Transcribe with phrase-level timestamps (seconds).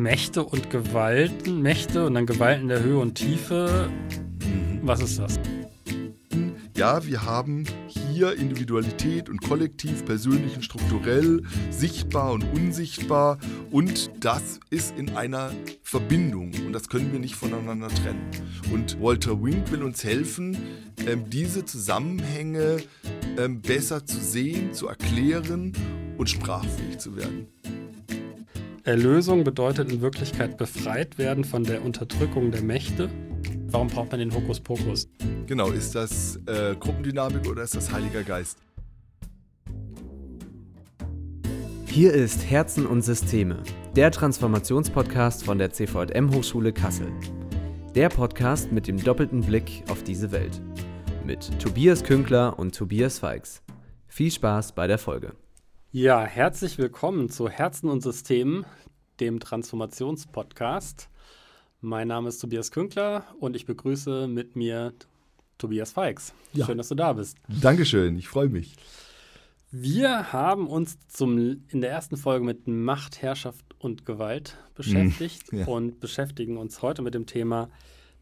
[0.00, 3.90] Mächte und Gewalten, Mächte und dann Gewalten der Höhe und Tiefe.
[4.82, 5.38] Was ist das?
[6.76, 13.38] Ja, wir haben hier Individualität und Kollektiv, persönlich und strukturell, sichtbar und unsichtbar
[13.70, 15.52] und das ist in einer
[15.82, 18.30] Verbindung und das können wir nicht voneinander trennen.
[18.72, 20.56] Und Walter Wink will uns helfen,
[21.06, 22.78] ähm, diese Zusammenhänge
[23.38, 25.72] ähm, besser zu sehen, zu erklären
[26.16, 27.48] und sprachfähig zu werden.
[28.84, 33.08] Erlösung bedeutet in Wirklichkeit befreit werden von der Unterdrückung der Mächte.
[33.68, 35.08] Warum braucht man den Hokuspokus?
[35.46, 38.58] Genau, ist das äh, Gruppendynamik oder ist das Heiliger Geist?
[41.86, 43.62] Hier ist Herzen und Systeme,
[43.94, 47.12] der Transformationspodcast von der CVM Hochschule Kassel.
[47.94, 50.60] Der Podcast mit dem doppelten Blick auf diese Welt.
[51.24, 53.62] Mit Tobias Künkler und Tobias Feix.
[54.08, 55.34] Viel Spaß bei der Folge.
[55.94, 58.64] Ja, herzlich willkommen zu Herzen und Systemen,
[59.20, 61.10] dem Transformationspodcast.
[61.82, 64.94] Mein Name ist Tobias Künkler und ich begrüße mit mir
[65.58, 66.32] Tobias Feix.
[66.54, 66.64] Ja.
[66.64, 67.36] Schön, dass du da bist.
[67.46, 68.74] Dankeschön, ich freue mich.
[69.70, 75.58] Wir haben uns zum, in der ersten Folge mit Macht, Herrschaft und Gewalt beschäftigt mhm,
[75.58, 75.66] ja.
[75.66, 77.68] und beschäftigen uns heute mit dem Thema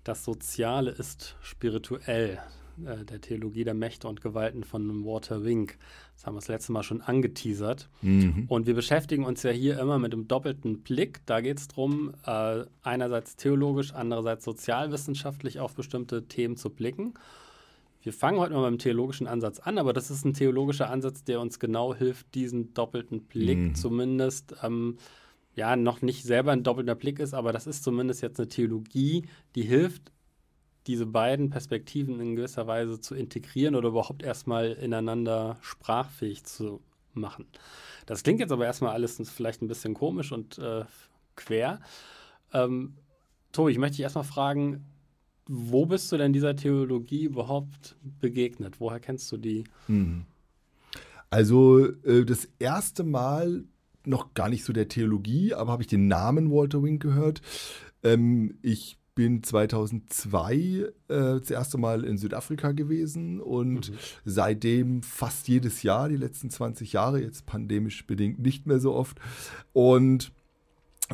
[0.02, 2.40] Das Soziale ist spirituell.
[2.86, 5.78] Äh, der Theologie der Mächte und Gewalten von Walter Wink.
[6.14, 7.88] Das haben wir das letzte Mal schon angeteasert.
[8.02, 8.46] Mhm.
[8.48, 11.20] Und wir beschäftigen uns ja hier immer mit einem doppelten Blick.
[11.26, 17.14] Da geht es darum, äh, einerseits theologisch, andererseits sozialwissenschaftlich auf bestimmte Themen zu blicken.
[18.02, 21.40] Wir fangen heute mal dem theologischen Ansatz an, aber das ist ein theologischer Ansatz, der
[21.40, 23.74] uns genau hilft, diesen doppelten Blick mhm.
[23.74, 24.96] zumindest, ähm,
[25.54, 29.26] ja, noch nicht selber ein doppelter Blick ist, aber das ist zumindest jetzt eine Theologie,
[29.54, 30.12] die hilft,
[30.90, 36.80] diese beiden Perspektiven in gewisser Weise zu integrieren oder überhaupt erstmal ineinander sprachfähig zu
[37.14, 37.46] machen.
[38.06, 40.84] Das klingt jetzt aber erstmal alles vielleicht ein bisschen komisch und äh,
[41.36, 41.80] quer.
[42.52, 42.94] Ähm,
[43.52, 44.84] Tobi, ich möchte dich erstmal fragen,
[45.46, 48.80] wo bist du denn dieser Theologie überhaupt begegnet?
[48.80, 49.64] Woher kennst du die?
[49.86, 50.24] Hm.
[51.30, 53.64] Also äh, das erste Mal
[54.04, 57.42] noch gar nicht so der Theologie, aber habe ich den Namen Walter Wink gehört.
[58.02, 63.98] Ähm, ich bin 2002 äh, das erste Mal in Südafrika gewesen und mhm.
[64.24, 69.18] seitdem fast jedes Jahr, die letzten 20 Jahre, jetzt pandemisch bedingt nicht mehr so oft.
[69.72, 70.32] Und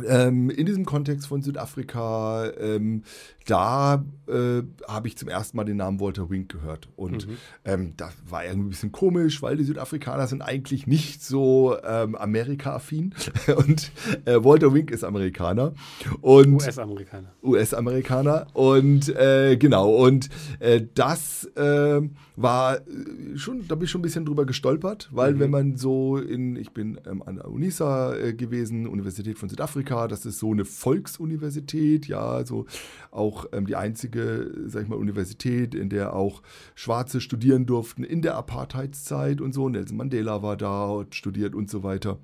[0.04, 3.02] ähm, in diesem Kontext von Südafrika, ähm,
[3.46, 6.88] da äh, habe ich zum ersten Mal den Namen Walter Wink gehört.
[6.96, 7.36] Und mhm.
[7.64, 12.16] ähm, das war irgendwie ein bisschen komisch, weil die Südafrikaner sind eigentlich nicht so ähm,
[12.16, 13.14] Amerika-affin.
[13.56, 13.92] Und
[14.24, 15.74] äh, Walter Wink ist Amerikaner.
[16.22, 17.32] US-Amerikaner.
[17.42, 18.46] US-Amerikaner.
[18.52, 20.28] Und äh, genau, und
[20.58, 25.34] äh, das ähm, war äh, schon, da bin ich schon ein bisschen drüber gestolpert, weil
[25.34, 25.40] mhm.
[25.40, 29.85] wenn man so in, ich bin ähm, an der UNISA äh, gewesen, Universität von Südafrika,
[29.86, 32.66] das ist so eine Volksuniversität, ja, so
[33.10, 36.42] auch ähm, die einzige, sag ich mal, Universität, in der auch
[36.74, 39.68] Schwarze studieren durften in der Apartheidszeit und so.
[39.68, 42.18] Nelson Mandela war da und studiert und so weiter.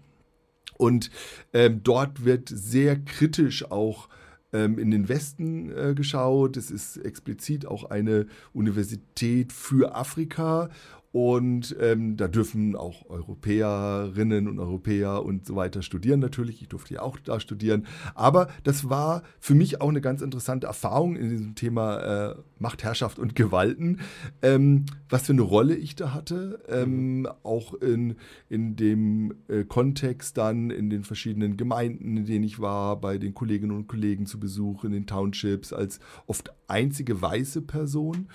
[0.76, 1.10] Und
[1.52, 4.08] ähm, dort wird sehr kritisch auch
[4.52, 6.56] ähm, in den Westen äh, geschaut.
[6.56, 10.70] Es ist explizit auch eine Universität für Afrika
[11.12, 16.62] und ähm, da dürfen auch Europäerinnen und Europäer und so weiter studieren natürlich.
[16.62, 17.86] Ich durfte ja auch da studieren.
[18.14, 22.82] Aber das war für mich auch eine ganz interessante Erfahrung in diesem Thema äh, Macht,
[22.82, 24.00] Herrschaft und Gewalten.
[24.40, 26.62] Ähm, was für eine Rolle ich da hatte.
[26.68, 27.28] Ähm.
[27.42, 28.16] Auch in,
[28.48, 33.34] in dem äh, Kontext dann in den verschiedenen Gemeinden, in denen ich war, bei den
[33.34, 38.28] Kolleginnen und Kollegen zu Besuch, in den Townships, als oft einzige weiße Person.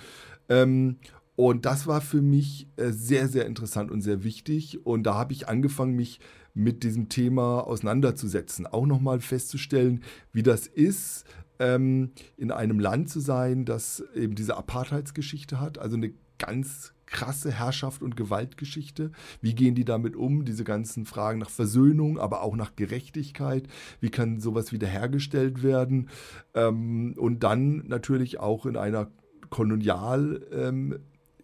[0.48, 0.96] Ähm,
[1.38, 4.84] und das war für mich äh, sehr, sehr interessant und sehr wichtig.
[4.84, 6.18] Und da habe ich angefangen, mich
[6.52, 8.66] mit diesem Thema auseinanderzusetzen.
[8.66, 11.26] Auch nochmal festzustellen, wie das ist,
[11.60, 15.78] ähm, in einem Land zu sein, das eben diese Apartheidsgeschichte hat.
[15.78, 19.12] Also eine ganz krasse Herrschaft und Gewaltgeschichte.
[19.40, 20.44] Wie gehen die damit um?
[20.44, 23.68] Diese ganzen Fragen nach Versöhnung, aber auch nach Gerechtigkeit.
[24.00, 26.08] Wie kann sowas wiederhergestellt werden?
[26.54, 29.12] Ähm, und dann natürlich auch in einer
[29.50, 30.98] Kolonial- ähm,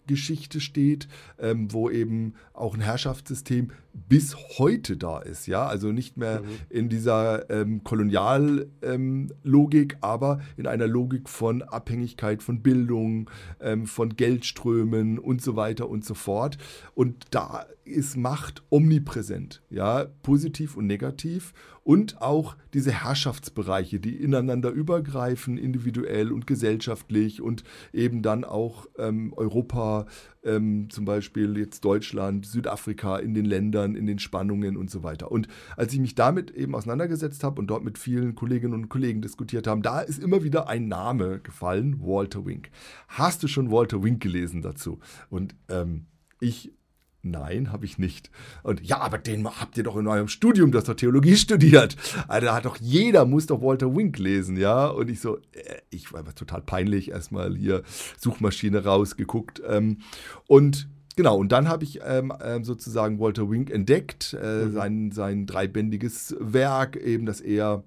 [0.06, 1.08] Geschichte steht,
[1.38, 3.70] ähm, wo eben auch ein Herrschaftssystem
[4.08, 6.46] bis heute da ist, ja, also nicht mehr mhm.
[6.68, 13.30] in dieser ähm, Koloniallogik, ähm, aber in einer Logik von Abhängigkeit von Bildung,
[13.60, 16.58] ähm, von Geldströmen und so weiter und so fort.
[16.94, 21.52] Und da ist Macht omnipräsent, ja, positiv und negativ
[21.84, 29.32] und auch diese Herrschaftsbereiche, die ineinander übergreifen, individuell und gesellschaftlich und eben dann auch ähm,
[29.36, 30.06] Europa
[30.42, 35.30] ähm, zum Beispiel jetzt Deutschland, Südafrika in den Ländern, in den Spannungen und so weiter.
[35.30, 35.46] Und
[35.76, 39.66] als ich mich damit eben auseinandergesetzt habe und dort mit vielen Kolleginnen und Kollegen diskutiert
[39.66, 42.70] haben, da ist immer wieder ein Name gefallen, Walter Wink.
[43.08, 44.98] Hast du schon Walter Wink gelesen dazu?
[45.28, 46.06] Und ähm,
[46.40, 46.72] ich
[47.24, 48.30] Nein, habe ich nicht.
[48.62, 51.96] Und ja, aber den habt ihr doch in eurem Studium, das doch Theologie studiert.
[52.28, 54.86] Also, da hat doch jeder, muss doch Walter Wink lesen, ja.
[54.86, 57.82] Und ich so, äh, ich war total peinlich, erstmal hier
[58.18, 59.62] Suchmaschine rausgeguckt.
[59.66, 59.98] Ähm,
[60.46, 64.72] und Genau, und dann habe ich ähm, ähm sozusagen Walter Wink entdeckt, äh, mhm.
[64.72, 67.84] sein, sein dreibändiges Werk, eben, das er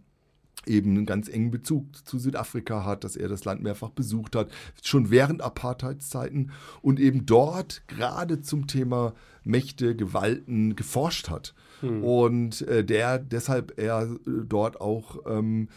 [0.67, 4.49] eben einen ganz engen Bezug zu Südafrika hat, dass er das Land mehrfach besucht hat,
[4.81, 11.53] schon während Apartheidszeiten und eben dort gerade zum Thema Mächte, Gewalten geforscht hat.
[11.79, 12.03] Hm.
[12.03, 15.69] Und äh, der deshalb er äh, dort auch ähm,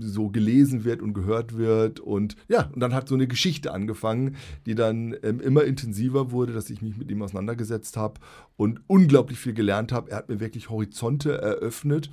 [0.00, 2.00] so gelesen wird und gehört wird.
[2.00, 4.36] Und ja, und dann hat so eine Geschichte angefangen,
[4.66, 8.20] die dann ähm, immer intensiver wurde, dass ich mich mit ihm auseinandergesetzt habe
[8.56, 10.10] und unglaublich viel gelernt habe.
[10.10, 12.10] Er hat mir wirklich Horizonte eröffnet.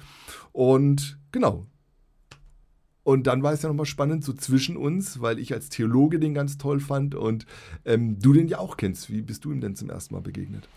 [0.51, 1.65] Und genau,
[3.07, 6.33] und dann war es ja nochmal spannend, so zwischen uns, weil ich als Theologe den
[6.33, 7.45] ganz toll fand und
[7.86, 9.09] ähm, du den ja auch kennst.
[9.09, 10.68] Wie bist du ihm denn zum ersten Mal begegnet?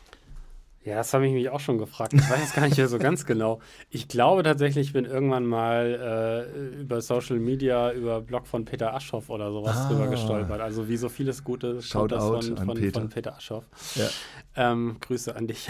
[0.84, 2.12] Ja, das habe ich mich auch schon gefragt.
[2.14, 3.58] Ich weiß es gar nicht mehr so ganz genau.
[3.90, 8.94] Ich glaube tatsächlich, ich bin irgendwann mal äh, über Social Media, über Blog von Peter
[8.94, 9.88] Aschoff oder sowas ah.
[9.88, 10.60] drüber gestolpert.
[10.60, 13.00] Also wie so vieles Gutes schaut das von, von, Peter.
[13.00, 13.64] von Peter Aschoff.
[13.96, 14.08] Ja.
[14.54, 15.68] Ähm, Grüße an dich.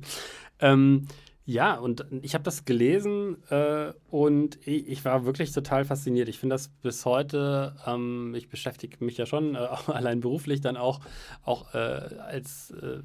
[0.60, 1.06] ähm,
[1.46, 6.28] ja, und ich habe das gelesen äh, und ich, ich, war wirklich total fasziniert.
[6.28, 10.78] Ich finde das bis heute, ähm, ich beschäftige mich ja schon, äh, allein beruflich dann
[10.78, 11.00] auch,
[11.42, 13.02] auch äh, als, äh,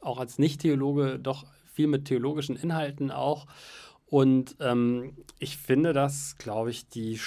[0.00, 3.46] auch als Nicht-Theologe doch viel mit theologischen Inhalten auch.
[4.06, 7.18] Und ähm, ich finde das, glaube ich, die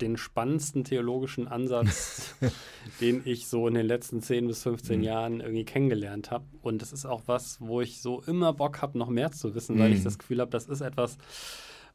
[0.00, 2.34] den spannendsten theologischen Ansatz,
[3.00, 5.04] den ich so in den letzten 10 bis 15 mhm.
[5.04, 6.44] Jahren irgendwie kennengelernt habe.
[6.62, 9.76] Und das ist auch was, wo ich so immer Bock habe, noch mehr zu wissen,
[9.76, 9.80] mhm.
[9.80, 10.04] weil ich mhm.
[10.04, 11.18] das Gefühl habe, das ist etwas,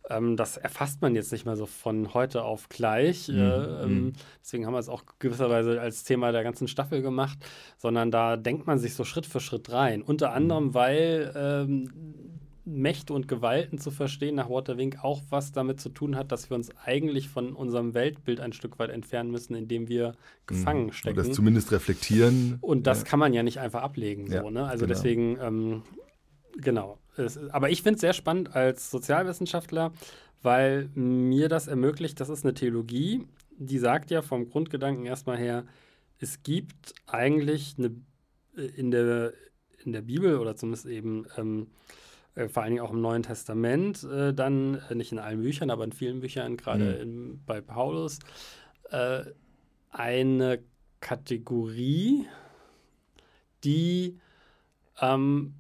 [0.10, 3.30] ähm, das erfasst man jetzt nicht mehr so von heute auf gleich.
[3.30, 3.38] Mhm.
[3.38, 4.14] Äh, ähm, mhm.
[4.42, 7.38] deswegen haben wir es auch gewisserweise als Thema der ganzen Staffel gemacht,
[7.78, 10.02] sondern da denkt man sich so Schritt für Schritt rein.
[10.02, 10.36] Unter mhm.
[10.36, 11.94] anderem, weil ähm,
[12.66, 16.56] Mächte und Gewalten zu verstehen nach Waterwink auch was damit zu tun hat, dass wir
[16.56, 20.16] uns eigentlich von unserem Weltbild ein Stück weit entfernen müssen, in dem wir
[20.48, 20.92] gefangen mhm.
[20.94, 21.20] stecken.
[21.20, 22.58] Oder das zumindest reflektieren.
[22.62, 23.06] Und das ja.
[23.06, 24.28] kann man ja nicht einfach ablegen.
[24.28, 24.66] So, ja, ne?
[24.66, 24.96] Also genau.
[24.96, 25.84] deswegen, ähm,
[26.58, 27.00] genau.
[27.18, 29.92] Es, aber ich finde es sehr spannend als Sozialwissenschaftler,
[30.42, 33.28] weil mir das ermöglicht, das ist eine Theologie,
[33.58, 35.66] die sagt ja vom Grundgedanken erstmal her,
[36.20, 37.96] es gibt eigentlich eine,
[38.56, 39.34] äh, in, der,
[39.84, 41.68] in der Bibel oder zumindest eben ähm,
[42.36, 45.70] äh, vor allen Dingen auch im Neuen Testament, äh, dann äh, nicht in allen Büchern,
[45.70, 47.42] aber in vielen Büchern, gerade mhm.
[47.46, 48.20] bei Paulus,
[48.92, 49.24] äh,
[49.92, 50.60] eine
[51.00, 52.26] Kategorie,
[53.64, 54.18] die
[55.02, 55.54] ähm,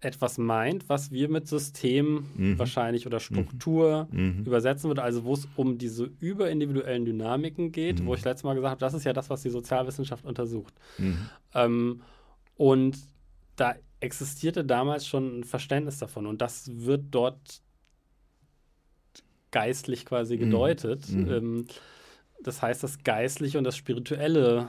[0.00, 2.58] etwas meint, was wir mit System mhm.
[2.58, 4.38] wahrscheinlich oder Struktur mhm.
[4.38, 4.44] mhm.
[4.44, 8.16] übersetzen würde, also wo es um diese überindividuellen Dynamiken geht, wo mhm.
[8.16, 10.74] ich letztes Mal gesagt habe, das ist ja das, was die Sozialwissenschaft untersucht.
[10.98, 11.28] Mhm.
[11.54, 12.02] Ähm,
[12.56, 12.98] und
[13.56, 13.74] da
[14.06, 17.60] existierte damals schon ein Verständnis davon und das wird dort
[19.50, 20.40] geistlich quasi mhm.
[20.40, 21.08] gedeutet.
[21.10, 21.30] Mhm.
[21.30, 21.66] Ähm,
[22.42, 24.68] das heißt, das Geistliche und das Spirituelle,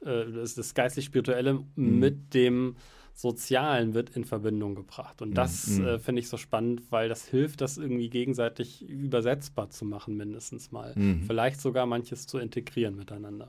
[0.00, 1.98] äh, das, das Geistlich-Spirituelle mhm.
[1.98, 2.76] mit dem
[3.14, 5.22] Sozialen wird in Verbindung gebracht.
[5.22, 5.86] Und das mhm.
[5.86, 10.70] äh, finde ich so spannend, weil das hilft, das irgendwie gegenseitig übersetzbar zu machen, mindestens
[10.70, 10.94] mal.
[10.94, 11.24] Mhm.
[11.26, 13.48] Vielleicht sogar manches zu integrieren miteinander.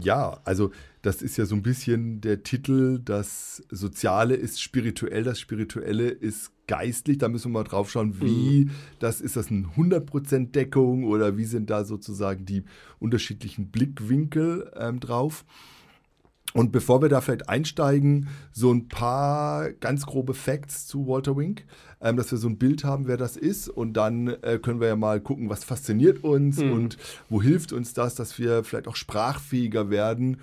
[0.00, 0.72] Ja, also
[1.02, 6.52] das ist ja so ein bisschen der Titel, das Soziale ist spirituell, das Spirituelle ist
[6.66, 7.18] geistlich.
[7.18, 8.70] Da müssen wir mal drauf schauen, wie, mhm.
[8.98, 12.64] das ist das eine 100% Deckung oder wie sind da sozusagen die
[12.98, 15.44] unterschiedlichen Blickwinkel ähm, drauf.
[16.54, 21.64] Und bevor wir da vielleicht einsteigen, so ein paar ganz grobe Facts zu Walter Wink,
[22.00, 23.68] ähm, dass wir so ein Bild haben, wer das ist.
[23.68, 26.72] Und dann äh, können wir ja mal gucken, was fasziniert uns mhm.
[26.72, 30.38] und wo hilft uns das, dass wir vielleicht auch sprachfähiger werden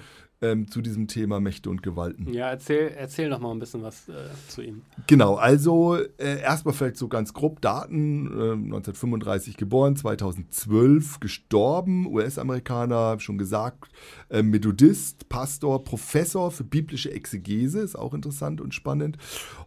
[0.51, 2.31] ähm, zu diesem Thema Mächte und Gewalten.
[2.31, 4.13] Ja, erzähl, erzähl noch mal ein bisschen was äh,
[4.47, 4.81] zu ihm.
[5.07, 8.27] Genau, also äh, erstmal vielleicht so ganz grob Daten.
[8.27, 13.89] Äh, 1935 geboren, 2012 gestorben, US-Amerikaner, schon gesagt,
[14.29, 19.17] äh, Methodist, Pastor, Professor für biblische Exegese, ist auch interessant und spannend.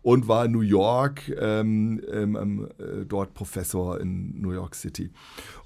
[0.03, 5.11] Und war in New York ähm, ähm, ähm äh, dort Professor in New York City.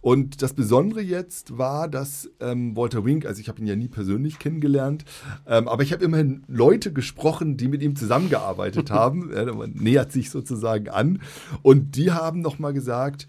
[0.02, 3.86] Und das Besondere jetzt war, dass ähm, Walter Wink, also ich habe ihn ja nie
[3.86, 5.04] persönlich kennengelernt,
[5.46, 9.30] ähm, aber ich habe immerhin Leute gesprochen, die mit ihm zusammengearbeitet haben.
[9.32, 11.22] ja, man nähert sich sozusagen an.
[11.62, 13.28] Und die haben nochmal gesagt,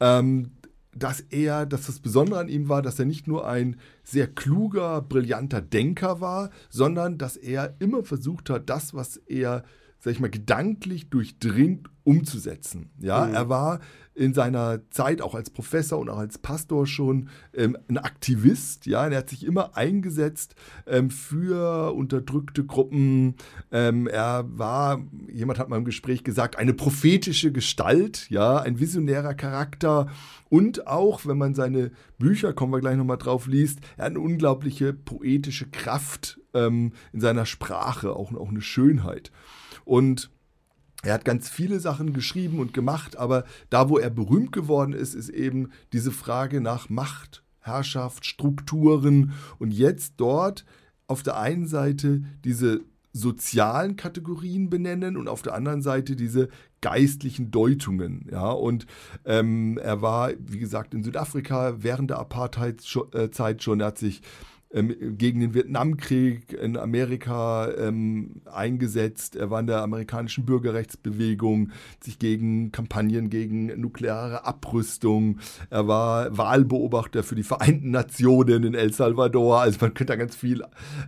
[0.00, 0.52] ähm,
[0.94, 5.02] dass er, dass das Besondere an ihm war, dass er nicht nur ein sehr kluger,
[5.02, 9.62] brillanter Denker war, sondern dass er immer versucht hat, das, was er,
[9.98, 12.90] sag ich mal, gedanklich durchdringt, umzusetzen.
[12.98, 13.34] Ja, mhm.
[13.34, 13.80] er war
[14.18, 18.86] in seiner Zeit auch als Professor und auch als Pastor schon ähm, ein Aktivist.
[18.86, 20.56] Ja, er hat sich immer eingesetzt
[20.86, 23.36] ähm, für unterdrückte Gruppen.
[23.70, 25.00] Ähm, er war,
[25.32, 30.08] jemand hat mal im Gespräch gesagt, eine prophetische Gestalt, ja, ein visionärer Charakter
[30.48, 34.20] und auch, wenn man seine Bücher, kommen wir gleich nochmal drauf, liest, er hat eine
[34.20, 39.30] unglaubliche poetische Kraft ähm, in seiner Sprache, auch, auch eine Schönheit.
[39.84, 40.30] Und
[41.08, 45.14] er hat ganz viele Sachen geschrieben und gemacht, aber da, wo er berühmt geworden ist,
[45.14, 50.66] ist eben diese Frage nach Macht, Herrschaft, Strukturen und jetzt dort
[51.06, 52.82] auf der einen Seite diese
[53.14, 56.50] sozialen Kategorien benennen und auf der anderen Seite diese
[56.82, 58.28] geistlichen Deutungen.
[58.30, 58.84] Ja, und
[59.24, 63.80] ähm, er war, wie gesagt, in Südafrika während der Apartheidzeit schon.
[63.80, 64.20] Er hat sich
[64.70, 69.34] ähm, gegen den Vietnamkrieg in Amerika ähm, eingesetzt.
[69.34, 71.70] Er war in der amerikanischen Bürgerrechtsbewegung,
[72.02, 75.38] sich gegen Kampagnen gegen nukleare Abrüstung.
[75.70, 79.60] Er war Wahlbeobachter für die Vereinten Nationen in El Salvador.
[79.60, 80.62] Also man könnte da ganz viel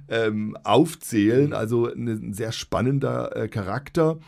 [0.09, 1.52] ähm, aufzählen.
[1.52, 4.19] Also ein sehr spannender äh, Charakter.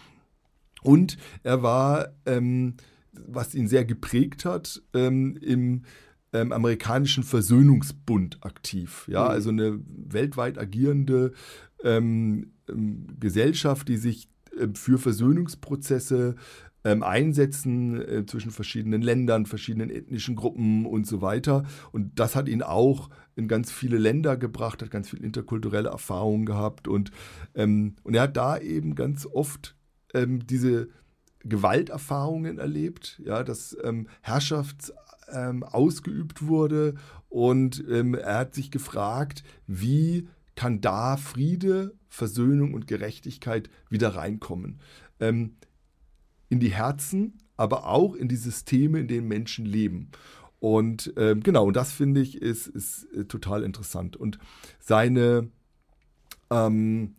[0.82, 2.74] Und er war, ähm,
[3.12, 5.84] was ihn sehr geprägt hat, ähm, im
[6.32, 9.06] ähm, amerikanischen Versöhnungsbund aktiv.
[9.08, 9.30] Ja, mhm.
[9.30, 11.32] also eine weltweit agierende
[11.84, 16.36] ähm, ähm Gesellschaft, die sich äh, für Versöhnungsprozesse
[16.84, 21.64] ähm, einsetzen äh, zwischen verschiedenen Ländern, verschiedenen ethnischen Gruppen und so weiter.
[21.92, 26.44] Und das hat ihn auch in ganz viele Länder gebracht, hat ganz viel interkulturelle Erfahrungen
[26.44, 27.12] gehabt und,
[27.54, 29.76] ähm, und er hat da eben ganz oft
[30.12, 30.88] ähm, diese
[31.44, 34.92] Gewalterfahrungen erlebt, ja, dass ähm, Herrschafts
[35.30, 36.94] ähm, ausgeübt wurde.
[37.28, 44.80] Und ähm, er hat sich gefragt, wie kann da Friede, Versöhnung und Gerechtigkeit wieder reinkommen.
[45.18, 45.56] Ähm,
[46.50, 50.10] in die Herzen, aber auch in die Systeme, in denen Menschen leben.
[50.60, 54.16] Und ähm, genau, und das finde ich ist, ist äh, total interessant.
[54.16, 54.38] Und
[54.78, 55.48] seine,
[56.50, 57.14] ähm,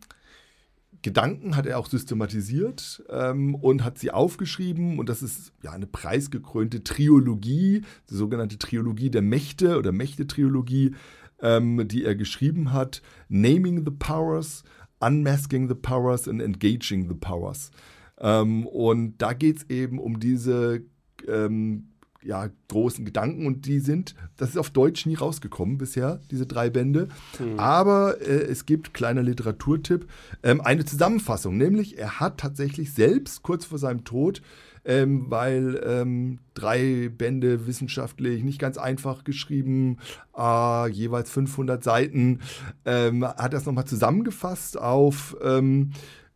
[1.04, 4.98] Gedanken hat er auch systematisiert ähm, und hat sie aufgeschrieben.
[4.98, 10.94] Und das ist ja eine preisgekrönte Triologie, die sogenannte Triologie der Mächte oder Mächte-Triologie,
[11.42, 13.02] ähm, die er geschrieben hat.
[13.28, 14.64] Naming the Powers,
[14.98, 17.70] Unmasking the Powers and Engaging the Powers.
[18.18, 20.84] Ähm, und da geht es eben um diese
[21.28, 21.90] ähm,
[22.24, 26.70] ja, großen Gedanken und die sind, das ist auf Deutsch nie rausgekommen bisher, diese drei
[26.70, 27.08] Bände.
[27.38, 27.58] Mhm.
[27.58, 30.06] Aber äh, es gibt, kleiner Literaturtipp,
[30.42, 34.42] ähm, eine Zusammenfassung, nämlich er hat tatsächlich selbst kurz vor seinem Tod,
[34.86, 39.98] ähm, weil ähm, drei Bände wissenschaftlich nicht ganz einfach geschrieben,
[40.36, 42.40] äh, jeweils 500 Seiten,
[42.84, 45.92] ähm, hat das nochmal zusammengefasst auf ähm,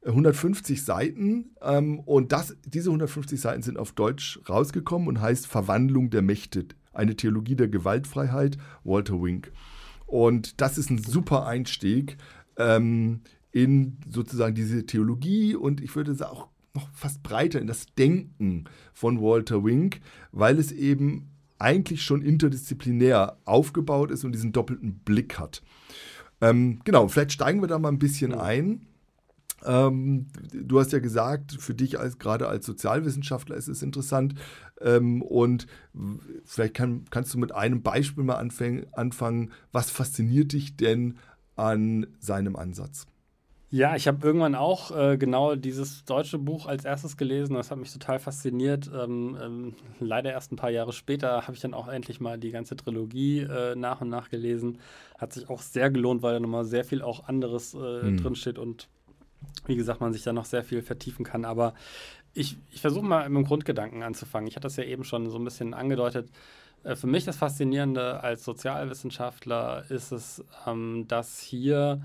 [0.09, 6.11] 150 Seiten ähm, und das, diese 150 Seiten sind auf Deutsch rausgekommen und heißt Verwandlung
[6.11, 9.53] der Mächte, eine Theologie der Gewaltfreiheit, Walter Wink.
[10.07, 12.17] Und das ist ein super Einstieg
[12.57, 13.21] ähm,
[13.53, 18.65] in sozusagen diese Theologie und ich würde sagen auch noch fast breiter in das Denken
[18.93, 20.01] von Walter Wink,
[20.33, 25.63] weil es eben eigentlich schon interdisziplinär aufgebaut ist und diesen doppelten Blick hat.
[26.41, 28.87] Ähm, genau, vielleicht steigen wir da mal ein bisschen ein.
[29.65, 34.35] Ähm, du hast ja gesagt, für dich als gerade als Sozialwissenschaftler ist es interessant.
[34.81, 35.67] Ähm, und
[36.45, 39.53] vielleicht kann, kannst du mit einem Beispiel mal anfäng, anfangen.
[39.73, 41.19] Was fasziniert dich denn
[41.57, 43.07] an seinem Ansatz?
[43.71, 47.55] Ja, ich habe irgendwann auch äh, genau dieses deutsche Buch als erstes gelesen.
[47.55, 48.91] Das hat mich total fasziniert.
[48.95, 52.51] Ähm, ähm, leider erst ein paar Jahre später habe ich dann auch endlich mal die
[52.51, 54.79] ganze Trilogie äh, nach und nach gelesen.
[55.19, 58.17] Hat sich auch sehr gelohnt, weil da nochmal sehr viel auch anderes äh, hm.
[58.17, 58.89] drinsteht und
[59.67, 61.45] wie gesagt, man sich da noch sehr viel vertiefen kann.
[61.45, 61.75] Aber
[62.35, 64.49] ich, ich versuche mal mit dem Grundgedanken anzufangen.
[64.49, 66.31] Ich hatte das ja eben schon so ein bisschen angedeutet.
[66.85, 72.03] Äh, für mich das Faszinierende als Sozialwissenschaftler ist es, ähm, dass hier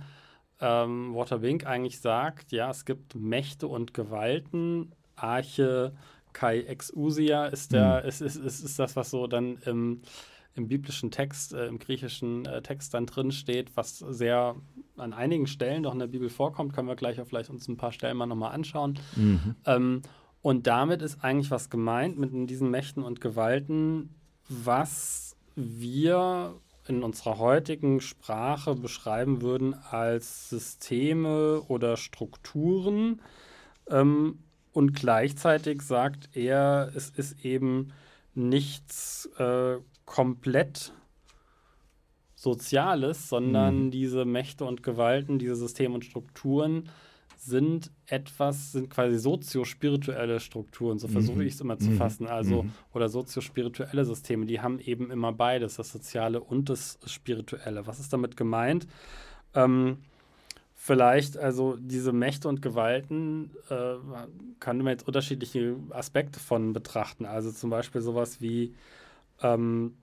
[0.60, 4.92] ähm, Walter Wink eigentlich sagt, ja, es gibt Mächte und Gewalten.
[5.16, 5.94] Arche
[6.34, 8.10] Kai Exousia ist, der, mhm.
[8.10, 10.02] ist, ist, ist, ist das, was so dann im
[10.56, 14.56] im biblischen Text, äh, im griechischen äh, Text dann drin steht, was sehr
[14.98, 17.78] an einigen Stellen doch in der Bibel vorkommt, können wir gleich auch vielleicht uns ein
[17.78, 19.00] paar Stellen mal nochmal anschauen.
[19.16, 19.56] Mhm.
[19.66, 20.02] Ähm,
[20.42, 24.10] und damit ist eigentlich was gemeint mit diesen Mächten und Gewalten,
[24.50, 26.56] was wir
[26.88, 33.22] in unserer heutigen Sprache beschreiben würden als Systeme oder Strukturen.
[33.90, 34.40] Ähm,
[34.74, 37.94] und gleichzeitig sagt er, es ist eben
[38.36, 39.78] nichts äh,
[40.13, 40.93] komplett
[42.36, 43.91] Soziales, sondern mhm.
[43.91, 46.88] diese Mächte und Gewalten, diese Systeme und Strukturen
[47.36, 51.48] sind etwas, sind quasi soziospirituelle Strukturen, so versuche mhm.
[51.48, 51.98] ich es immer zu mhm.
[51.98, 52.72] fassen, also mhm.
[52.93, 57.88] oder soziospirituelle Systeme, die haben eben immer beides, das Soziale und das Spirituelle.
[57.88, 58.86] Was ist damit gemeint?
[59.55, 59.98] Ähm,
[60.75, 63.96] vielleicht, also diese Mächte und Gewalten äh,
[64.60, 67.25] kann man jetzt unterschiedliche Aspekte von betrachten.
[67.25, 68.75] Also zum Beispiel sowas wie
[69.41, 70.03] ähm, äh,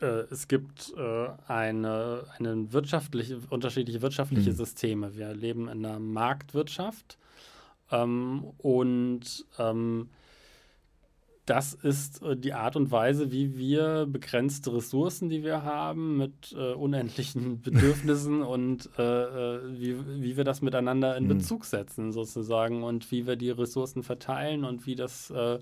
[0.00, 4.56] es gibt äh, eine, eine wirtschaftliche, unterschiedliche wirtschaftliche mhm.
[4.56, 5.16] Systeme.
[5.16, 7.18] Wir leben in einer Marktwirtschaft
[7.90, 10.08] ähm, und ähm,
[11.46, 16.54] das ist äh, die Art und Weise, wie wir begrenzte Ressourcen, die wir haben, mit
[16.56, 21.28] äh, unendlichen Bedürfnissen und äh, äh, wie, wie wir das miteinander in mhm.
[21.28, 25.58] Bezug setzen, sozusagen, und wie wir die Ressourcen verteilen und wie das, äh,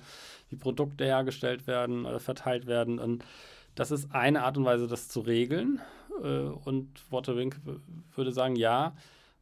[0.51, 3.01] wie Produkte hergestellt werden, äh, verteilt werden.
[3.01, 3.25] Und
[3.75, 5.81] das ist eine Art und Weise, das zu regeln.
[6.23, 7.61] Äh, und Waterwink
[8.15, 8.95] würde sagen, ja,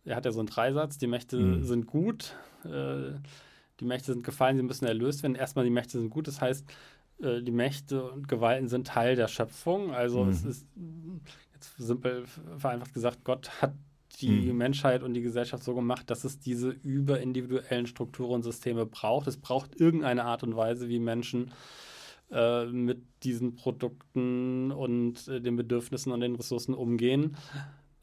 [0.05, 1.65] er hat ja so einen Dreisatz, die Mächte mhm.
[1.65, 3.13] sind gut, äh,
[3.81, 5.35] die Mächte sind gefallen, sie müssen erlöst werden.
[5.35, 6.65] Erstmal, die Mächte sind gut, das heißt,
[7.23, 9.93] äh, die Mächte und Gewalten sind Teil der Schöpfung.
[9.93, 10.31] Also mhm.
[10.31, 10.67] es ist
[11.55, 12.25] jetzt simpel
[12.59, 13.75] vereinfacht gesagt, Gott hat
[14.21, 14.59] die mhm.
[14.59, 19.27] Menschheit und die Gesellschaft so gemacht, dass es diese überindividuellen Strukturen und Systeme braucht.
[19.27, 21.90] Es braucht irgendeine Art und Weise, wie Menschen äh,
[22.31, 27.37] mit diesen Produkten und äh, den Bedürfnissen und den Ressourcen umgehen.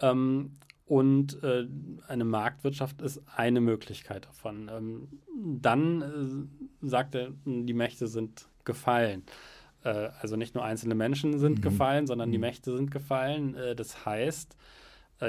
[0.01, 0.51] Ähm,
[0.85, 1.67] und äh,
[2.07, 4.71] eine Marktwirtschaft ist eine Möglichkeit davon.
[4.73, 5.07] Ähm,
[5.61, 9.23] dann äh, sagt er, die Mächte sind gefallen.
[9.83, 11.61] Äh, also nicht nur einzelne Menschen sind mhm.
[11.61, 12.41] gefallen, sondern die mhm.
[12.41, 13.55] Mächte sind gefallen.
[13.75, 14.55] das heißt,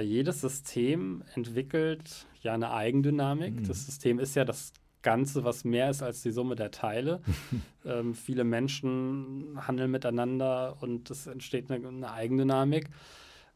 [0.02, 3.54] jedes System entwickelt ja eine Eigendynamik.
[3.54, 3.66] Mhm.
[3.66, 4.74] Das System ist ja das
[5.08, 7.22] Ganze, was mehr ist als die Summe der Teile.
[7.86, 12.90] ähm, viele Menschen handeln miteinander und es entsteht eine, eine Eigendynamik.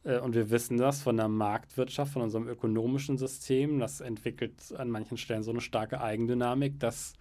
[0.04, 3.78] Äh, und wir wissen das von der Marktwirtschaft, von unserem ökonomischen System.
[3.80, 7.12] Das entwickelt an manchen Stellen so eine starke Eigendynamik, dass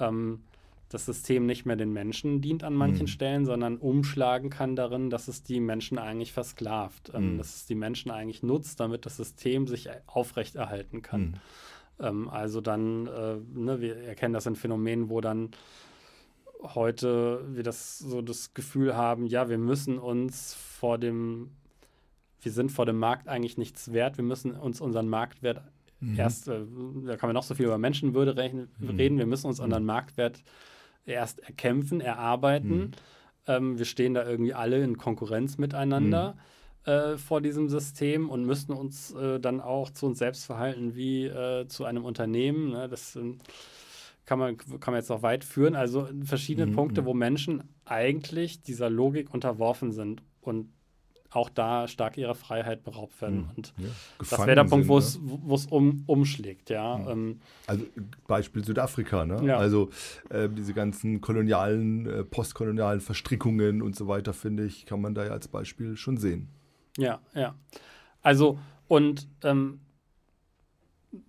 [0.00, 0.40] ähm,
[0.88, 3.06] das System nicht mehr den Menschen dient an manchen mhm.
[3.08, 7.38] Stellen, sondern umschlagen kann darin, dass es die Menschen eigentlich versklavt, ähm, mhm.
[7.38, 11.20] dass es die Menschen eigentlich nutzt, damit das System sich aufrechterhalten kann.
[11.20, 11.34] Mhm.
[12.00, 15.50] Ähm, also dann, äh, ne, wir erkennen das in Phänomenen, wo dann
[16.62, 21.50] heute wir das so das Gefühl haben, ja, wir müssen uns vor dem,
[22.42, 25.62] wir sind vor dem Markt eigentlich nichts wert, wir müssen uns unseren Marktwert
[26.00, 26.18] mhm.
[26.18, 26.60] erst, äh,
[27.06, 28.34] da kann man noch so viel über Menschenwürde
[28.78, 28.90] mhm.
[28.90, 29.64] reden, wir müssen uns mhm.
[29.64, 30.42] unseren Marktwert
[31.06, 32.78] erst erkämpfen, erarbeiten.
[32.78, 32.90] Mhm.
[33.46, 36.34] Ähm, wir stehen da irgendwie alle in Konkurrenz miteinander.
[36.34, 36.40] Mhm
[36.84, 41.26] äh, vor diesem System und müssen uns äh, dann auch zu uns selbst verhalten wie
[41.26, 42.70] äh, zu einem Unternehmen.
[42.70, 42.88] Ne?
[42.88, 43.38] Das ähm,
[44.24, 45.74] kann, man, kann man jetzt noch weit führen.
[45.76, 46.74] Also verschiedene mhm.
[46.74, 50.68] Punkte, wo Menschen eigentlich dieser Logik unterworfen sind und
[51.32, 53.40] auch da stark ihrer Freiheit beraubt werden.
[53.40, 53.50] Mhm.
[53.56, 53.88] Und ja,
[54.18, 55.70] das wäre der Punkt, wo es ne?
[55.70, 56.98] um, umschlägt, ja.
[56.98, 57.08] Mhm.
[57.08, 57.84] Ähm, also
[58.26, 59.40] Beispiel Südafrika, ne?
[59.44, 59.58] Ja.
[59.58, 59.90] Also
[60.28, 65.26] äh, diese ganzen kolonialen, äh, postkolonialen Verstrickungen und so weiter, finde ich, kann man da
[65.26, 66.48] ja als Beispiel schon sehen.
[67.00, 67.54] Ja, ja.
[68.22, 68.58] Also,
[68.88, 69.80] und ähm,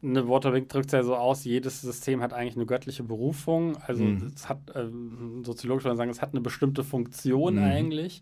[0.04, 3.78] eine Waterwing drückt es ja so aus, jedes System hat eigentlich eine göttliche Berufung.
[3.78, 4.32] Also mhm.
[4.36, 7.64] es hat, ähm, soziologisch würde man sagen, es hat eine bestimmte Funktion mhm.
[7.64, 8.22] eigentlich.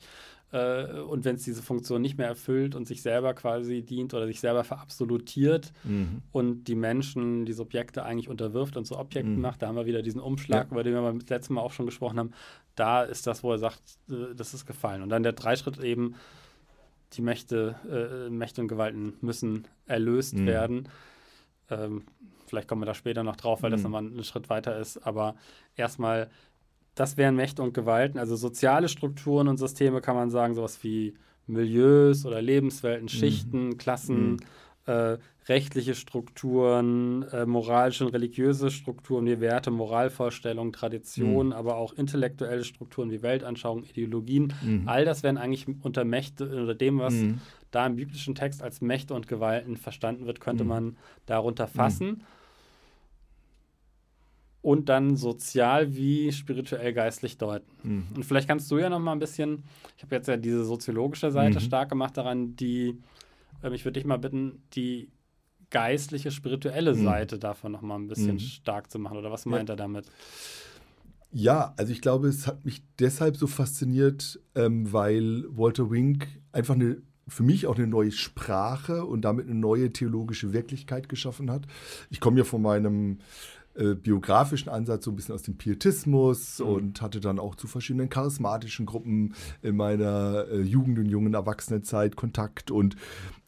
[0.52, 4.26] Äh, und wenn es diese Funktion nicht mehr erfüllt und sich selber quasi dient oder
[4.26, 6.22] sich selber verabsolutiert mhm.
[6.32, 9.42] und die Menschen, die Subjekte eigentlich unterwirft und zu Objekten mhm.
[9.42, 10.72] macht, da haben wir wieder diesen Umschlag, ja.
[10.72, 12.32] über den wir das letzte Mal auch schon gesprochen haben.
[12.76, 15.04] Da ist das, wo er sagt, äh, das ist gefallen.
[15.04, 16.16] Und dann der Dreischritt eben,
[17.14, 20.46] die Mächte, äh, Mächte und Gewalten müssen erlöst mhm.
[20.46, 20.90] werden.
[21.70, 22.04] Ähm,
[22.48, 23.74] vielleicht kommen wir da später noch drauf, weil mhm.
[23.74, 24.98] das nochmal ein Schritt weiter ist.
[24.98, 25.36] Aber
[25.76, 26.30] erstmal,
[26.96, 28.20] das wären Mächte und Gewalten.
[28.20, 31.16] Also soziale Strukturen und Systeme kann man sagen, sowas wie
[31.48, 33.10] Milieus oder Lebenswelten, mhm.
[33.10, 34.38] Schichten, Klassen, mhm
[34.86, 35.18] äh,
[35.50, 41.54] rechtliche Strukturen, äh, moralische und religiöse Strukturen wie Werte, Moralvorstellungen, Traditionen, mhm.
[41.54, 44.54] aber auch intellektuelle Strukturen wie Weltanschauung, Ideologien.
[44.62, 44.84] Mhm.
[44.86, 47.42] All das werden eigentlich unter Mächte, unter dem, was mhm.
[47.72, 50.70] da im biblischen Text als Mächte und Gewalten verstanden wird, könnte mhm.
[50.70, 52.08] man darunter fassen.
[52.08, 52.22] Mhm.
[54.62, 57.72] Und dann sozial wie spirituell geistlich deuten.
[57.82, 58.08] Mhm.
[58.16, 59.64] Und vielleicht kannst du ja noch mal ein bisschen,
[59.98, 62.98] ich habe jetzt ja diese soziologische Seite stark gemacht daran, die
[63.64, 65.10] ähm, ich würde dich mal bitten, die
[65.70, 67.04] geistliche, spirituelle mhm.
[67.04, 67.40] Seite mhm.
[67.42, 68.40] davon noch mal ein bisschen mhm.
[68.40, 69.18] stark zu machen.
[69.18, 69.74] Oder was meint ja.
[69.74, 70.06] er damit?
[71.32, 76.74] Ja, also ich glaube, es hat mich deshalb so fasziniert, ähm, weil Walter Wink einfach
[76.74, 81.68] eine für mich auch eine neue Sprache und damit eine neue theologische Wirklichkeit geschaffen hat.
[82.10, 83.20] Ich komme ja von meinem
[83.76, 86.66] äh, biografischen Ansatz, so ein bisschen aus dem Pietismus Mhm.
[86.66, 92.16] und hatte dann auch zu verschiedenen charismatischen Gruppen in meiner äh, Jugend- und jungen Erwachsenenzeit
[92.16, 92.72] Kontakt.
[92.72, 92.96] Und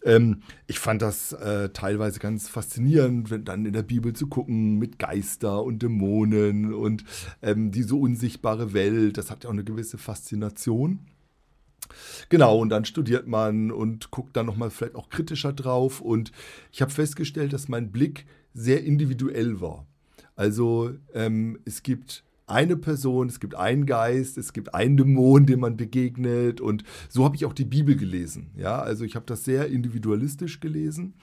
[0.04, 4.78] ähm, ich fand das äh, teilweise ganz faszinierend, wenn dann in der Bibel zu gucken
[4.78, 7.04] mit Geister und Dämonen und
[7.42, 9.18] ähm, diese unsichtbare Welt.
[9.18, 11.00] Das hat ja auch eine gewisse Faszination.
[12.30, 16.00] Genau, und dann studiert man und guckt dann nochmal vielleicht auch kritischer drauf.
[16.00, 16.32] Und
[16.72, 19.86] ich habe festgestellt, dass mein Blick sehr individuell war.
[20.42, 25.60] Also ähm, es gibt eine Person, es gibt einen Geist, es gibt einen Dämon, dem
[25.60, 26.60] man begegnet.
[26.60, 28.50] Und so habe ich auch die Bibel gelesen.
[28.58, 31.14] Ja, also ich habe das sehr individualistisch gelesen.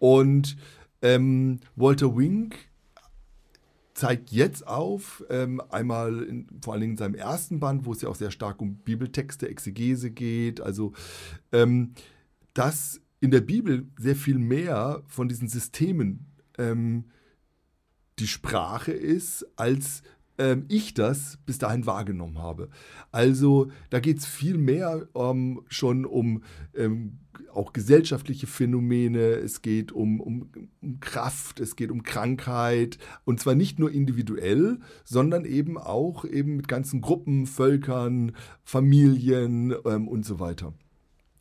[0.00, 0.56] Und
[1.02, 2.56] ähm, Walter Wink
[3.94, 8.02] zeigt jetzt auf, ähm, einmal in, vor allen Dingen in seinem ersten Band, wo es
[8.02, 10.94] ja auch sehr stark um Bibeltexte, Exegese geht, also
[11.52, 11.92] ähm,
[12.54, 16.26] dass in der Bibel sehr viel mehr von diesen Systemen
[16.58, 17.04] ähm,
[18.18, 20.02] die Sprache ist, als
[20.38, 22.68] ähm, ich das bis dahin wahrgenommen habe.
[23.10, 26.42] Also da geht es viel mehr ähm, schon um
[26.74, 27.18] ähm,
[27.52, 30.50] auch gesellschaftliche Phänomene, es geht um, um,
[30.80, 36.56] um Kraft, es geht um Krankheit und zwar nicht nur individuell, sondern eben auch eben
[36.56, 40.72] mit ganzen Gruppen, Völkern, Familien ähm, und so weiter.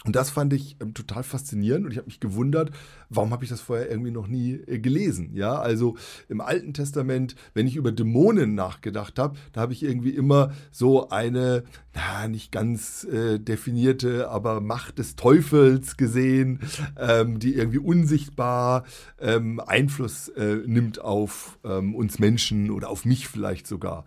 [0.08, 2.72] Und das fand ich ähm, total faszinierend und ich habe mich gewundert,
[3.10, 5.32] warum habe ich das vorher irgendwie noch nie äh, gelesen?
[5.34, 5.98] Ja, also
[6.30, 11.10] im Alten Testament, wenn ich über Dämonen nachgedacht habe, da habe ich irgendwie immer so
[11.10, 16.62] eine, na, nicht ganz äh, definierte, aber Macht des Teufels gesehen,
[16.98, 18.86] ähm, die irgendwie unsichtbar
[19.20, 24.06] ähm, Einfluss äh, nimmt auf ähm, uns Menschen oder auf mich vielleicht sogar.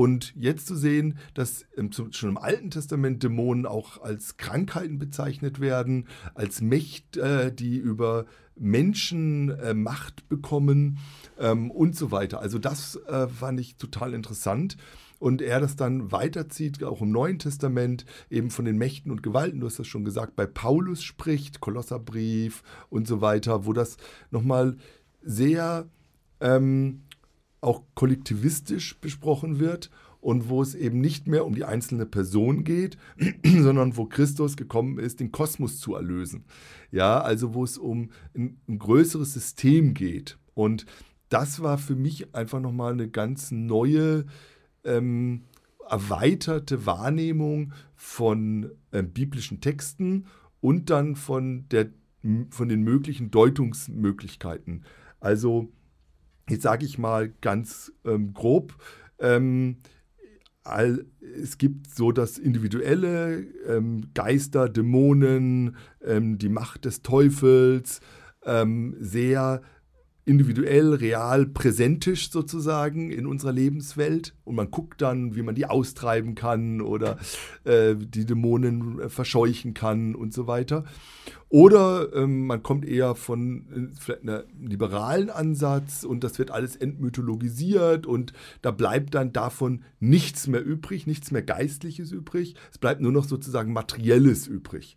[0.00, 5.60] Und jetzt zu sehen, dass im, schon im Alten Testament Dämonen auch als Krankheiten bezeichnet
[5.60, 8.24] werden, als Mächte, äh, die über
[8.56, 10.96] Menschen äh, Macht bekommen
[11.38, 12.40] ähm, und so weiter.
[12.40, 14.78] Also das äh, fand ich total interessant.
[15.18, 19.60] Und er das dann weiterzieht, auch im Neuen Testament, eben von den Mächten und Gewalten,
[19.60, 23.98] du hast das schon gesagt, bei Paulus spricht, Kolosserbrief und so weiter, wo das
[24.30, 24.78] nochmal
[25.20, 25.90] sehr
[26.40, 27.02] ähm,
[27.60, 32.98] auch kollektivistisch besprochen wird und wo es eben nicht mehr um die einzelne Person geht,
[33.44, 36.44] sondern wo Christus gekommen ist, den Kosmos zu erlösen.
[36.90, 40.38] Ja, also wo es um ein, ein größeres System geht.
[40.54, 40.86] Und
[41.28, 44.26] das war für mich einfach nochmal eine ganz neue,
[44.84, 45.44] ähm,
[45.88, 50.26] erweiterte Wahrnehmung von äh, biblischen Texten
[50.60, 51.90] und dann von, der,
[52.50, 54.84] von den möglichen Deutungsmöglichkeiten.
[55.20, 55.72] Also
[56.50, 58.74] jetzt sage ich mal ganz ähm, grob,
[59.18, 59.76] ähm,
[60.62, 61.06] all,
[61.42, 68.00] es gibt so das Individuelle, ähm, Geister, Dämonen, ähm, die Macht des Teufels,
[68.44, 69.62] ähm, sehr
[70.30, 74.36] individuell, real, präsentisch sozusagen in unserer Lebenswelt.
[74.44, 77.18] Und man guckt dann, wie man die austreiben kann oder
[77.64, 80.84] äh, die Dämonen äh, verscheuchen kann und so weiter.
[81.48, 86.76] Oder ähm, man kommt eher von äh, vielleicht einem liberalen Ansatz und das wird alles
[86.76, 92.54] entmythologisiert und da bleibt dann davon nichts mehr übrig, nichts mehr Geistliches übrig.
[92.70, 94.96] Es bleibt nur noch sozusagen Materielles übrig.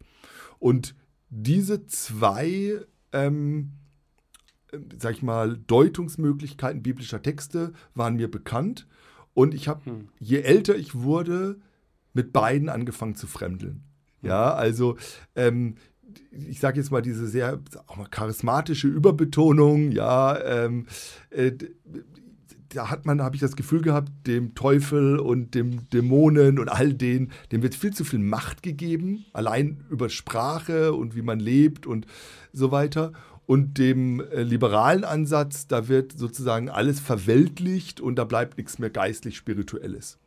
[0.59, 0.93] Und
[1.31, 2.81] diese zwei
[3.13, 3.71] ähm,
[4.97, 8.87] sag ich mal, Deutungsmöglichkeiten biblischer Texte waren mir bekannt.
[9.33, 10.09] Und ich habe, hm.
[10.19, 11.59] je älter ich wurde,
[12.13, 13.83] mit beiden angefangen zu fremdeln.
[14.21, 14.97] Ja, also
[15.35, 15.75] ähm,
[16.31, 20.85] ich sage jetzt mal diese sehr auch mal charismatische Überbetonung, ja, ähm,
[21.29, 21.51] äh,
[22.69, 26.93] da hat man, habe ich das Gefühl gehabt, dem Teufel und dem Dämonen und all
[26.93, 31.85] denen, dem wird viel zu viel Macht gegeben, allein über Sprache und wie man lebt
[31.85, 32.07] und
[32.51, 33.13] so weiter
[33.45, 38.89] und dem äh, liberalen Ansatz, da wird sozusagen alles verweltlicht und da bleibt nichts mehr
[38.89, 40.17] geistlich-spirituelles.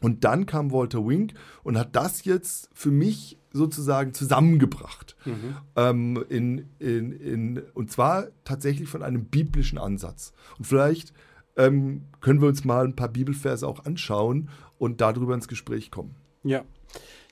[0.00, 5.16] Und dann kam Walter Wink und hat das jetzt für mich sozusagen zusammengebracht.
[5.24, 5.56] Mhm.
[5.76, 10.32] Ähm, in, in, in, und zwar tatsächlich von einem biblischen Ansatz.
[10.58, 11.14] Und vielleicht
[11.56, 16.16] ähm, können wir uns mal ein paar Bibelverse auch anschauen und darüber ins Gespräch kommen.
[16.42, 16.64] Ja.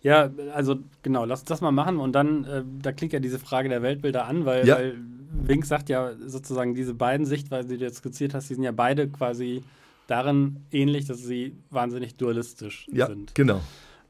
[0.02, 3.38] Ja, also genau, lass uns das mal machen und dann, äh, da klingt ja diese
[3.38, 4.76] Frage der Weltbilder an, weil, ja.
[4.76, 4.98] weil
[5.32, 8.72] Wink sagt ja sozusagen, diese beiden Sichtweisen, die du jetzt skizziert hast, die sind ja
[8.72, 9.62] beide quasi
[10.08, 13.34] darin ähnlich, dass sie wahnsinnig dualistisch ja, sind.
[13.34, 13.60] Genau.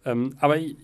[0.04, 0.76] Ähm, aber ich,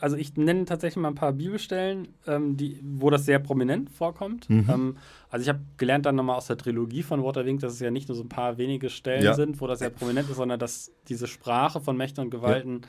[0.00, 4.48] also ich nenne tatsächlich mal ein paar Bibelstellen, ähm, die, wo das sehr prominent vorkommt.
[4.48, 4.70] Mhm.
[4.70, 4.96] Ähm,
[5.28, 7.90] also ich habe gelernt dann nochmal aus der Trilogie von Walter Wink, dass es ja
[7.90, 9.34] nicht nur so ein paar wenige Stellen ja.
[9.34, 12.88] sind, wo das sehr prominent ist, sondern dass diese Sprache von Mächten und Gewalten ja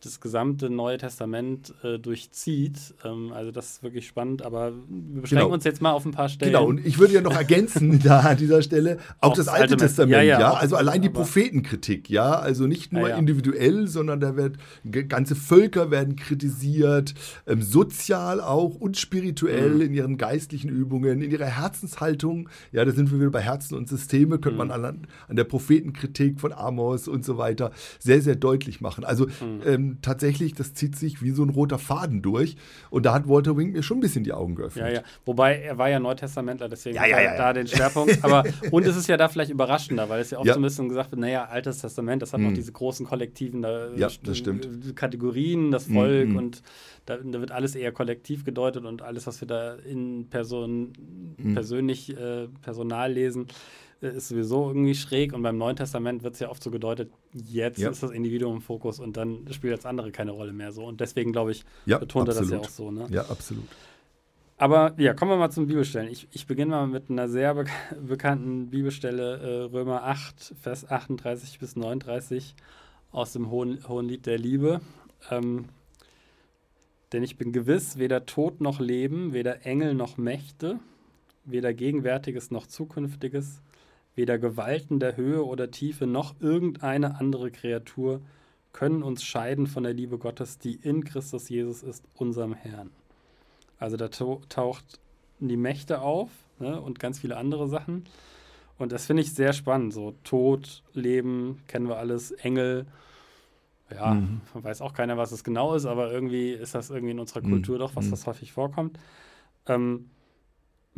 [0.00, 2.78] das gesamte Neue Testament äh, durchzieht.
[3.04, 5.54] Ähm, also das ist wirklich spannend, aber wir beschränken genau.
[5.54, 6.52] uns jetzt mal auf ein paar Stellen.
[6.52, 9.62] Genau, und ich würde ja noch ergänzen da an dieser Stelle auch, auch das, Alte,
[9.62, 10.52] Alte Testament, ja, ja, ja.
[10.52, 14.58] also allein die Prophetenkritik, ja, also nicht nur individuell, sondern da wird
[15.08, 17.14] ganze Völker werden kritisiert,
[17.46, 19.80] ähm, sozial auch und spirituell mhm.
[19.80, 22.48] in ihren geistlichen Übungen, in ihrer Herzenshaltung.
[22.70, 24.68] Ja, da sind wir wieder bei Herzen und Systeme, könnte mhm.
[24.68, 29.04] man an, an der Prophetenkritik von Amos und so weiter sehr, sehr deutlich machen.
[29.04, 29.62] Also mhm.
[29.66, 32.56] ähm, tatsächlich, das zieht sich wie so ein roter Faden durch.
[32.90, 34.86] Und da hat Walter Wink mir schon ein bisschen die Augen geöffnet.
[34.86, 35.00] Ja, ja.
[35.24, 38.22] Wobei er war ja Neutestamentler, deswegen ja, ja, ja, da den Schwerpunkt.
[38.22, 40.88] Aber und es ist ja da vielleicht überraschender, weil es ja oft so ein bisschen
[40.88, 42.48] gesagt wird, naja, Altes Testament, das hat mhm.
[42.48, 44.96] noch diese großen kollektiven da, das stimmt.
[44.96, 46.36] Kategorien, das Volk mhm.
[46.36, 46.62] und
[47.06, 50.92] da, da, wird alles eher kollektiv gedeutet und alles, was wir da in Person,
[51.38, 51.54] mhm.
[51.54, 53.52] persönlich, äh, personal lesen, äh,
[54.00, 57.78] ist sowieso irgendwie schräg und beim Neuen Testament wird es ja oft so gedeutet, jetzt
[57.78, 57.90] ja.
[57.90, 60.84] ist das Individuum im Fokus und dann spielt das andere keine Rolle mehr so.
[60.84, 62.52] Und deswegen, glaube ich, ja, betont absolut.
[62.52, 62.90] er das ja auch so.
[62.90, 63.06] Ne?
[63.10, 63.68] Ja, absolut.
[64.56, 66.10] Aber ja, kommen wir mal zum Bibelstellen.
[66.10, 67.64] Ich, ich beginne mal mit einer sehr be
[68.06, 72.54] bekannten Bibelstelle, äh, Römer 8, Vers 38 bis 39
[73.12, 74.80] aus dem Hohen, Hohen Lied der Liebe.
[75.30, 75.66] Ähm,
[77.12, 80.78] denn ich bin gewiss, weder Tod noch Leben, weder Engel noch Mächte,
[81.44, 83.62] weder Gegenwärtiges noch Zukünftiges,
[84.18, 88.20] Weder Gewalten der Höhe oder Tiefe noch irgendeine andere Kreatur
[88.72, 92.90] können uns scheiden von der Liebe Gottes, die in Christus Jesus ist, unserem Herrn.
[93.78, 94.98] Also da taucht
[95.38, 98.06] die Mächte auf ne, und ganz viele andere Sachen.
[98.76, 99.94] Und das finde ich sehr spannend.
[99.94, 102.86] So Tod, Leben, kennen wir alles, Engel.
[103.88, 104.40] Ja, mhm.
[104.52, 107.76] weiß auch keiner, was es genau ist, aber irgendwie ist das irgendwie in unserer Kultur
[107.76, 107.80] mhm.
[107.82, 108.10] doch, was mhm.
[108.10, 108.98] das häufig vorkommt.
[109.66, 110.10] Ähm,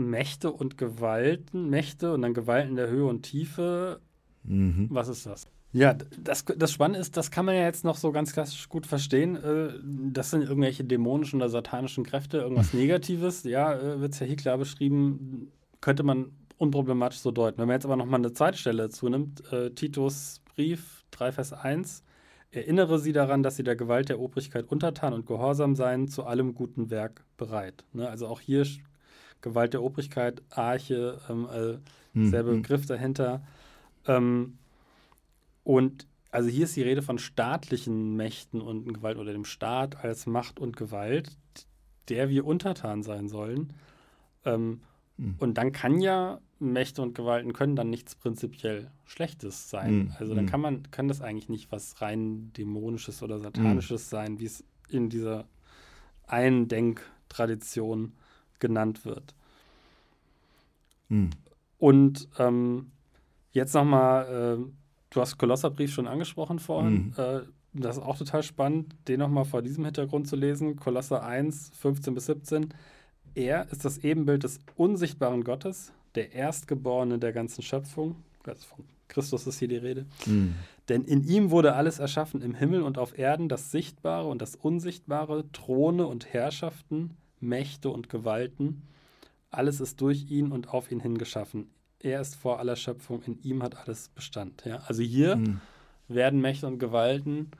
[0.08, 4.00] Mächte und Gewalten, Mächte und dann Gewalten der Höhe und Tiefe.
[4.42, 4.88] Mhm.
[4.90, 5.46] Was ist das?
[5.72, 8.86] Ja, das, das Spannende ist, das kann man ja jetzt noch so ganz klassisch gut
[8.86, 9.36] verstehen.
[9.36, 9.68] Äh,
[10.12, 13.44] das sind irgendwelche dämonischen oder satanischen Kräfte, irgendwas Negatives.
[13.44, 17.58] Ja, äh, wird es ja hier klar beschrieben, könnte man unproblematisch so deuten.
[17.58, 22.02] Wenn man jetzt aber nochmal eine zweite Stelle zunimmt, äh, Titus Brief 3, Vers 1,
[22.50, 26.54] erinnere sie daran, dass sie der Gewalt der Obrigkeit untertan und gehorsam seien, zu allem
[26.54, 27.84] guten Werk bereit.
[27.92, 28.08] Ne?
[28.08, 28.66] Also auch hier
[29.40, 32.30] Gewalt der Obrigkeit, Arche, ähm, äh, mhm.
[32.30, 33.42] selber Begriff dahinter.
[34.06, 34.58] Ähm,
[35.64, 40.26] und also hier ist die Rede von staatlichen Mächten und Gewalt oder dem Staat als
[40.26, 41.36] Macht und Gewalt,
[42.08, 43.72] der wir untertan sein sollen.
[44.44, 44.80] Ähm,
[45.16, 45.34] mhm.
[45.38, 49.94] Und dann kann ja Mächte und Gewalten können dann nichts prinzipiell Schlechtes sein.
[49.94, 50.12] Mhm.
[50.18, 50.50] Also dann hm.
[50.50, 54.08] kann man, kann das eigentlich nicht was rein dämonisches oder satanisches hm.
[54.08, 55.46] sein, wie es in dieser
[56.26, 58.12] einen Denktradition
[58.60, 59.34] genannt wird.
[61.08, 61.30] Hm.
[61.78, 62.92] Und ähm,
[63.52, 64.70] jetzt nochmal, äh,
[65.10, 67.14] du hast Kolosserbrief schon angesprochen vorhin.
[67.16, 67.24] Hm.
[67.24, 67.40] Äh,
[67.72, 70.76] das ist auch total spannend, den nochmal vor diesem Hintergrund zu lesen.
[70.76, 72.74] Kolosser 1, 15 bis 17.
[73.34, 78.16] Er ist das Ebenbild des unsichtbaren Gottes, der Erstgeborene der ganzen Schöpfung.
[78.44, 80.06] Also von Christus ist hier die Rede.
[80.26, 80.54] Mhm.
[80.88, 84.56] Denn in ihm wurde alles erschaffen, im Himmel und auf Erden, das Sichtbare und das
[84.56, 88.82] Unsichtbare, Throne und Herrschaften, Mächte und Gewalten.
[89.50, 91.70] Alles ist durch ihn und auf ihn hingeschaffen.
[91.98, 94.64] Er ist vor aller Schöpfung, in ihm hat alles Bestand.
[94.64, 94.76] Ja?
[94.86, 95.60] Also hier mhm.
[96.08, 97.50] werden Mächte und Gewalten,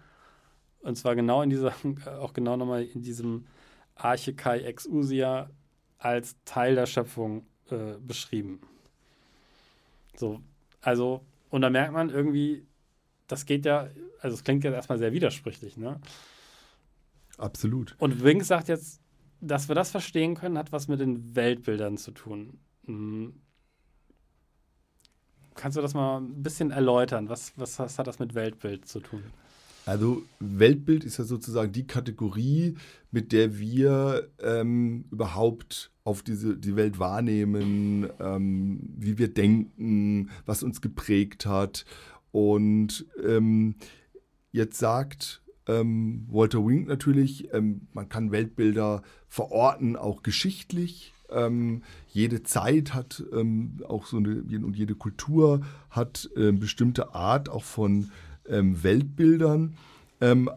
[0.81, 1.75] und zwar genau in dieser,
[2.21, 3.47] auch genau nochmal in diesem
[3.95, 5.51] Arche Kai ex Usia
[5.99, 8.61] als Teil der Schöpfung äh, beschrieben.
[10.17, 10.41] So,
[10.81, 12.67] also, und da merkt man irgendwie,
[13.27, 13.89] das geht ja,
[14.21, 16.01] also es klingt jetzt erstmal sehr widersprüchlich, ne?
[17.37, 17.95] Absolut.
[17.99, 19.01] Und Wink sagt jetzt,
[19.41, 22.59] dass wir das verstehen können, hat was mit den Weltbildern zu tun.
[22.87, 23.35] Hm.
[25.55, 27.29] Kannst du das mal ein bisschen erläutern?
[27.29, 29.23] Was, was, was hat das mit Weltbild zu tun?
[29.87, 32.77] Also Weltbild ist ja sozusagen die Kategorie,
[33.11, 40.63] mit der wir ähm, überhaupt auf diese, die Welt wahrnehmen, ähm, wie wir denken, was
[40.63, 41.85] uns geprägt hat.
[42.31, 43.75] Und ähm,
[44.53, 51.13] jetzt sagt ähm, Walter Wink natürlich, ähm, man kann Weltbilder verorten, auch geschichtlich.
[51.31, 57.49] Ähm, jede Zeit hat ähm, auch so eine, und jede Kultur hat äh, bestimmte Art
[57.49, 58.11] auch von
[58.49, 59.77] ähm, Weltbildern.
[60.21, 60.51] Ähm,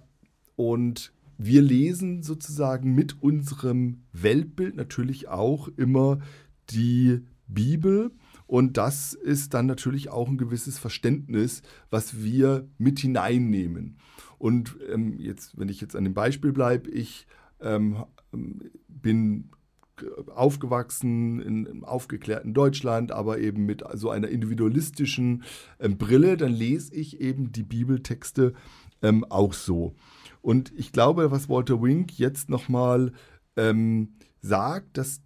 [0.56, 6.19] und wir lesen sozusagen mit unserem Weltbild natürlich auch immer
[6.69, 8.12] die Bibel.
[8.47, 13.97] Und das ist dann natürlich auch ein gewisses Verständnis, was wir mit hineinnehmen.
[14.44, 17.28] Und ähm, jetzt, wenn ich jetzt an dem Beispiel bleibe, ich
[17.62, 18.04] ähm,
[18.90, 19.52] bin
[20.36, 25.44] aufgewachsen in, im aufgeklärten Deutschland, aber eben mit so einer individualistischen
[25.80, 28.52] ähm, Brille, dann lese ich eben die Bibeltexte
[29.02, 29.96] ähm, auch so.
[30.42, 33.14] Und ich glaube, was Walter Wink jetzt nochmal
[33.56, 35.22] ähm, sagt, dass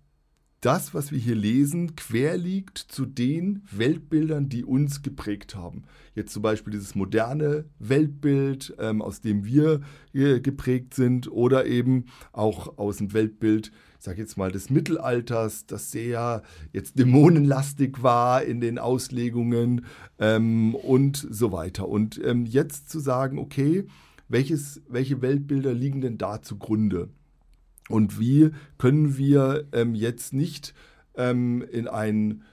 [0.62, 5.84] das, was wir hier lesen, quer liegt zu den Weltbildern, die uns geprägt haben.
[6.16, 9.82] Jetzt zum Beispiel dieses moderne Weltbild, ähm, aus dem wir
[10.14, 15.68] äh, geprägt sind, oder eben auch aus dem Weltbild, ich sage jetzt mal, des Mittelalters,
[15.68, 16.42] das sehr
[16.74, 19.86] jetzt dämonenlastig war in den Auslegungen
[20.18, 21.88] ähm, und so weiter.
[21.88, 23.86] Und ähm, jetzt zu sagen, okay,
[24.28, 27.10] welches, welche Weltbilder liegen denn da zugrunde?
[27.90, 30.74] Und wie können wir ähm, jetzt nicht
[31.16, 32.44] ähm, in ein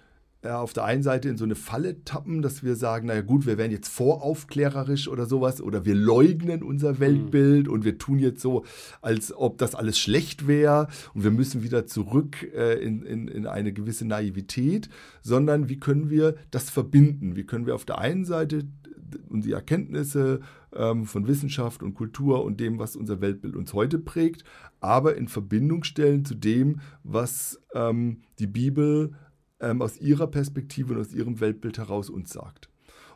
[0.44, 3.46] äh, auf der einen Seite in so eine Falle tappen, dass wir sagen, naja gut,
[3.46, 7.00] wir werden jetzt voraufklärerisch oder sowas oder wir leugnen unser mhm.
[7.00, 7.72] Weltbild mhm.
[7.72, 8.64] und wir tun jetzt so,
[9.00, 13.46] als ob das alles schlecht wäre und wir müssen wieder zurück äh, in, in, in
[13.46, 14.90] eine gewisse Naivität,
[15.22, 17.36] sondern wie können wir das verbinden?
[17.36, 18.64] Wie können wir auf der einen Seite
[19.28, 20.40] und die Erkenntnisse
[20.74, 24.44] ähm, von Wissenschaft und Kultur und dem, was unser Weltbild uns heute prägt,
[24.80, 29.12] aber in Verbindung stellen zu dem, was ähm, die Bibel
[29.60, 32.68] ähm, aus ihrer Perspektive und aus ihrem Weltbild heraus uns sagt.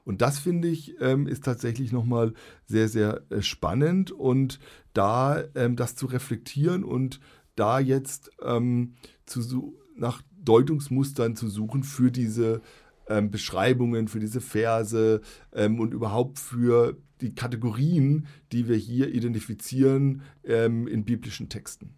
[0.05, 2.33] Und das finde ich ähm, ist tatsächlich nochmal
[2.65, 4.59] sehr, sehr äh, spannend und
[4.95, 7.21] da ähm, das zu reflektieren und
[7.57, 8.95] da jetzt ähm,
[9.27, 12.63] zu, nach Deutungsmustern zu suchen für diese
[13.09, 15.21] ähm, Beschreibungen, für diese Verse
[15.53, 21.95] ähm, und überhaupt für die Kategorien, die wir hier identifizieren ähm, in biblischen Texten.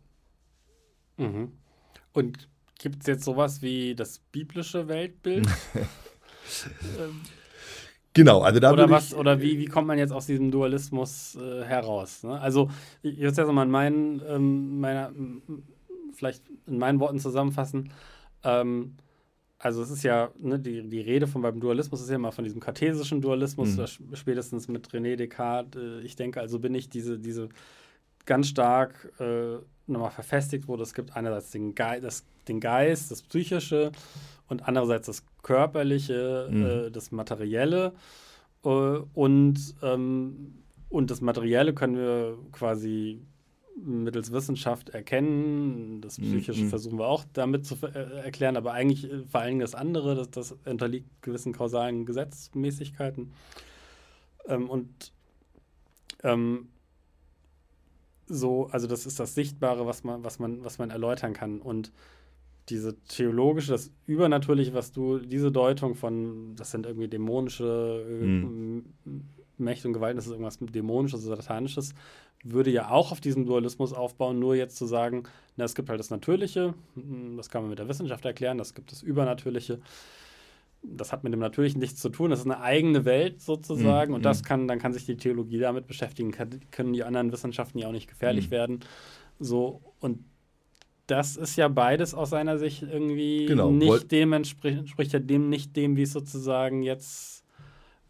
[1.16, 1.52] Mhm.
[2.12, 5.46] Und gibt es jetzt sowas wie das biblische Weltbild?
[6.98, 7.20] Ähm,
[8.12, 11.36] genau, also da oder was ich, oder wie, wie kommt man jetzt aus diesem Dualismus
[11.36, 12.24] äh, heraus?
[12.24, 12.40] Ne?
[12.40, 12.70] Also
[13.02, 15.12] ich würde es ja so mal in meinen, ähm, meiner,
[16.12, 17.92] vielleicht in meinen Worten zusammenfassen.
[18.42, 18.96] Ähm,
[19.62, 22.44] also es ist ja, ne, die, die Rede von beim Dualismus ist ja immer von
[22.44, 24.16] diesem kartesischen Dualismus, mhm.
[24.16, 25.80] spätestens mit René Descartes.
[25.80, 27.50] Äh, ich denke, also bin ich diese, diese
[28.24, 30.82] ganz stark äh, nochmal verfestigt wurde.
[30.82, 33.92] Es gibt einerseits den, Ge das, den Geist, das Psychische
[34.48, 36.64] und andererseits das Körperliche, mhm.
[36.64, 37.92] äh, das Materielle.
[38.64, 40.54] Äh, und, ähm,
[40.88, 43.20] und das Materielle können wir quasi
[43.84, 46.00] mittels Wissenschaft erkennen.
[46.00, 46.68] Das Psychische mhm.
[46.68, 50.30] versuchen wir auch damit zu äh, erklären, aber eigentlich äh, vor allem das andere, das,
[50.30, 53.32] das unterliegt gewissen kausalen Gesetzmäßigkeiten.
[54.46, 55.12] Ähm, und
[56.22, 56.68] ähm,
[58.26, 61.60] so, also das ist das Sichtbare, was man, was man, was man erläutern kann.
[61.60, 61.92] Und
[62.68, 68.84] diese theologische, das Übernatürliche, was du, diese Deutung von, das sind irgendwie dämonische mhm.
[69.60, 71.94] Mächte und Gewalten, das ist irgendwas Dämonisches, Satanisches,
[72.42, 75.24] würde ja auch auf diesem Dualismus aufbauen, nur jetzt zu sagen,
[75.56, 78.74] na, es gibt halt das Natürliche, hm, das kann man mit der Wissenschaft erklären, das
[78.74, 79.80] gibt das Übernatürliche.
[80.82, 84.16] Das hat mit dem Natürlichen nichts zu tun, das ist eine eigene Welt sozusagen mhm.
[84.16, 87.78] und das kann, dann kann sich die Theologie damit beschäftigen, kann, können die anderen Wissenschaften
[87.78, 88.52] ja auch nicht gefährlich mhm.
[88.52, 88.80] werden.
[89.38, 90.24] So, und
[91.10, 93.70] das ist ja beides aus seiner Sicht irgendwie genau.
[93.70, 97.39] nicht dem entspricht ja dem nicht dem, wie es sozusagen jetzt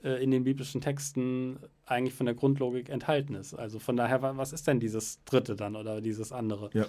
[0.03, 3.55] äh, in den biblischen Texten eigentlich von der Grundlogik enthalten ist.
[3.55, 6.71] Also von daher, was ist denn dieses dritte dann oder dieses andere?
[6.73, 6.87] Ja.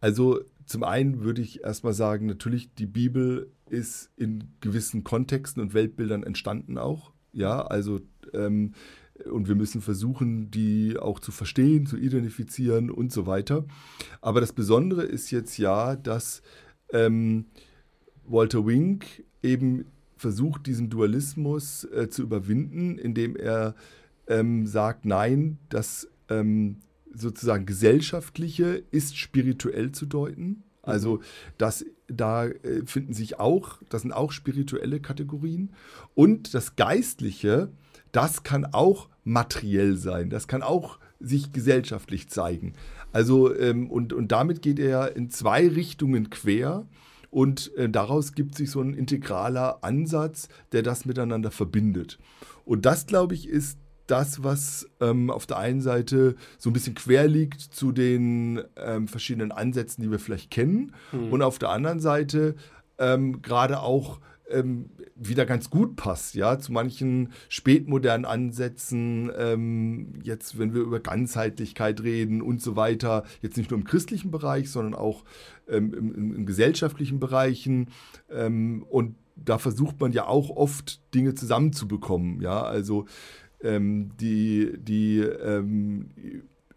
[0.00, 5.74] Also zum einen würde ich erstmal sagen, natürlich, die Bibel ist in gewissen Kontexten und
[5.74, 7.12] Weltbildern entstanden auch.
[7.32, 8.00] Ja, also
[8.32, 8.72] ähm,
[9.30, 13.64] und wir müssen versuchen, die auch zu verstehen, zu identifizieren und so weiter.
[14.20, 16.42] Aber das Besondere ist jetzt ja, dass
[16.92, 17.46] ähm,
[18.24, 19.86] Walter Wink eben
[20.16, 23.74] versucht, diesen Dualismus äh, zu überwinden, indem er
[24.26, 26.78] ähm, sagt, nein, das ähm,
[27.14, 30.64] sozusagen gesellschaftliche ist spirituell zu deuten.
[30.82, 31.20] Also
[31.58, 35.72] das, da äh, finden sich auch, das sind auch spirituelle Kategorien.
[36.14, 37.70] Und das Geistliche,
[38.12, 42.74] das kann auch materiell sein, das kann auch sich gesellschaftlich zeigen.
[43.12, 46.86] Also ähm, und, und damit geht er in zwei Richtungen quer.
[47.36, 52.18] Und äh, daraus gibt sich so ein integraler Ansatz, der das miteinander verbindet.
[52.64, 56.94] Und das, glaube ich, ist das, was ähm, auf der einen Seite so ein bisschen
[56.94, 60.94] quer liegt zu den ähm, verschiedenen Ansätzen, die wir vielleicht kennen.
[61.12, 61.30] Mhm.
[61.30, 62.54] Und auf der anderen Seite
[62.96, 64.18] ähm, gerade auch
[64.48, 71.00] ähm, wieder ganz gut passt, ja, zu manchen spätmodernen Ansätzen, ähm, jetzt wenn wir über
[71.00, 75.24] Ganzheitlichkeit reden und so weiter, jetzt nicht nur im christlichen Bereich, sondern auch
[75.68, 77.90] ähm, in, in, gesellschaftlichen Bereichen
[78.28, 83.04] und da versucht man ja auch oft Dinge zusammenzubekommen, ja, also
[83.62, 86.10] ähm, die, die ähm,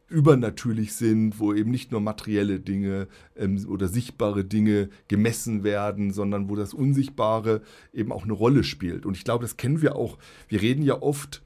[0.10, 6.50] übernatürlich sind, wo eben nicht nur materielle Dinge ähm, oder sichtbare Dinge gemessen werden, sondern
[6.50, 7.62] wo das Unsichtbare
[7.94, 9.06] eben auch eine Rolle spielt.
[9.06, 10.18] Und ich glaube, das kennen wir auch.
[10.48, 11.44] Wir reden ja oft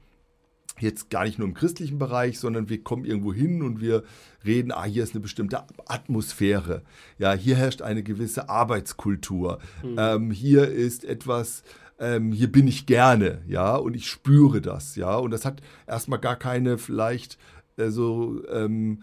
[0.80, 4.02] jetzt gar nicht nur im christlichen Bereich, sondern wir kommen irgendwo hin und wir
[4.44, 6.82] reden, ah, hier ist eine bestimmte Atmosphäre.
[7.18, 9.60] Ja, hier herrscht eine gewisse Arbeitskultur.
[9.82, 9.96] Mhm.
[9.98, 11.62] Ähm, hier ist etwas,
[11.98, 15.16] ähm, hier bin ich gerne, ja, und ich spüre das, ja.
[15.16, 17.38] Und das hat erstmal gar keine vielleicht
[17.76, 19.02] äh, so, ähm,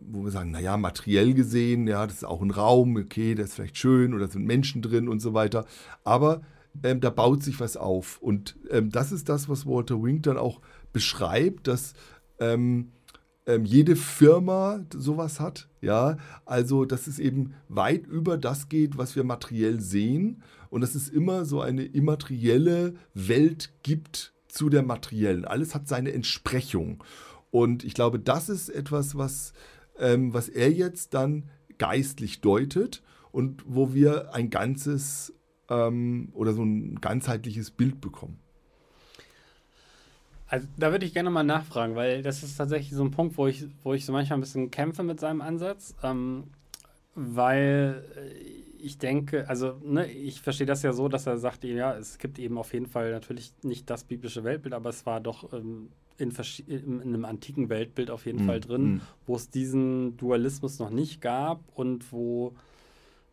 [0.00, 3.54] wo wir sagen, naja, materiell gesehen, ja, das ist auch ein Raum, okay, der ist
[3.54, 5.64] vielleicht schön oder sind Menschen drin und so weiter.
[6.04, 6.42] Aber
[6.82, 8.18] ähm, da baut sich was auf.
[8.20, 10.60] Und ähm, das ist das, was Walter Wink dann auch
[10.92, 11.94] beschreibt, dass
[12.38, 12.92] ähm,
[13.46, 15.68] ähm, jede Firma sowas hat.
[15.80, 20.94] Ja, also dass es eben weit über das geht, was wir materiell sehen und dass
[20.94, 25.44] es immer so eine immaterielle Welt gibt zu der materiellen.
[25.44, 27.02] Alles hat seine Entsprechung.
[27.50, 29.52] Und ich glaube, das ist etwas, was,
[29.98, 35.32] ähm, was er jetzt dann geistlich deutet und wo wir ein ganzes
[35.68, 38.38] ähm, oder so ein ganzheitliches Bild bekommen.
[40.50, 43.46] Also da würde ich gerne mal nachfragen, weil das ist tatsächlich so ein Punkt, wo
[43.46, 46.44] ich, wo ich so manchmal ein bisschen kämpfe mit seinem Ansatz, ähm,
[47.14, 48.02] weil
[48.82, 52.40] ich denke, also ne, ich verstehe das ja so, dass er sagt, ja, es gibt
[52.40, 56.32] eben auf jeden Fall natürlich nicht das biblische Weltbild, aber es war doch ähm, in,
[56.66, 58.46] in, einem antiken Weltbild auf jeden mhm.
[58.46, 59.00] Fall drin, mhm.
[59.26, 62.54] wo es diesen Dualismus noch nicht gab und wo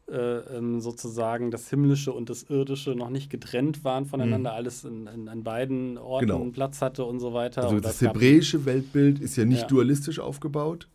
[0.10, 4.56] äh, ähm, sozusagen das Himmlische und das Irdische noch nicht getrennt waren voneinander, mhm.
[4.56, 6.50] alles in, in, an beiden Orten genau.
[6.52, 7.64] Platz hatte und so weiter.
[7.64, 9.68] Also das hebräische Weltbild ist ja nicht ja.
[9.68, 10.88] dualistisch aufgebaut.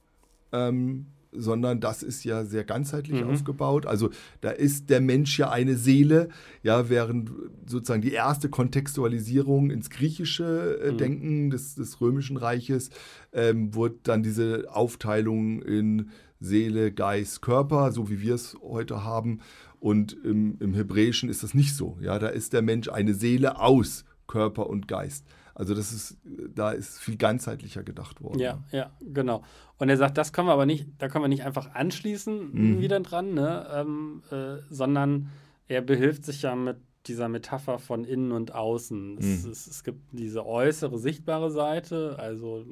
[0.53, 3.31] Ähm, sondern das ist ja sehr ganzheitlich mhm.
[3.31, 3.87] aufgebaut.
[3.87, 4.11] Also
[4.43, 6.29] da ist der Mensch ja eine Seele,
[6.63, 7.31] ja, während
[7.67, 10.99] sozusagen die erste Kontextualisierung ins griechische äh, mhm.
[10.99, 12.91] Denken des, des Römischen Reiches
[13.33, 16.11] ähm, wurde dann diese Aufteilung in
[16.43, 19.41] Seele, Geist, Körper, so wie wir es heute haben.
[19.81, 21.97] Und im, im Hebräischen ist das nicht so.
[22.01, 25.27] Ja, da ist der Mensch eine Seele aus Körper und Geist.
[25.55, 26.19] Also das ist,
[26.55, 28.39] da ist viel ganzheitlicher gedacht worden.
[28.39, 29.43] Ja, ja, genau.
[29.79, 32.81] Und er sagt, das können wir aber nicht, da können wir nicht einfach anschließen mhm.
[32.81, 33.67] wieder dran, ne?
[33.75, 35.31] Ähm, äh, sondern
[35.69, 36.77] er behilft sich ja mit
[37.07, 39.19] dieser Metapher von innen und außen.
[39.19, 39.51] Es, mhm.
[39.51, 42.65] es, es, gibt diese äußere, sichtbare Seite, also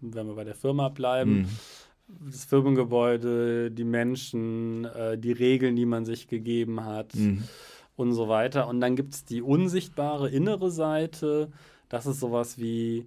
[0.00, 1.48] wenn wir bei der Firma bleiben, mhm
[2.08, 7.44] das Firmengebäude, die Menschen, äh, die Regeln, die man sich gegeben hat mhm.
[7.96, 8.68] und so weiter.
[8.68, 11.50] Und dann gibt es die unsichtbare innere Seite.
[11.88, 13.06] Das ist sowas wie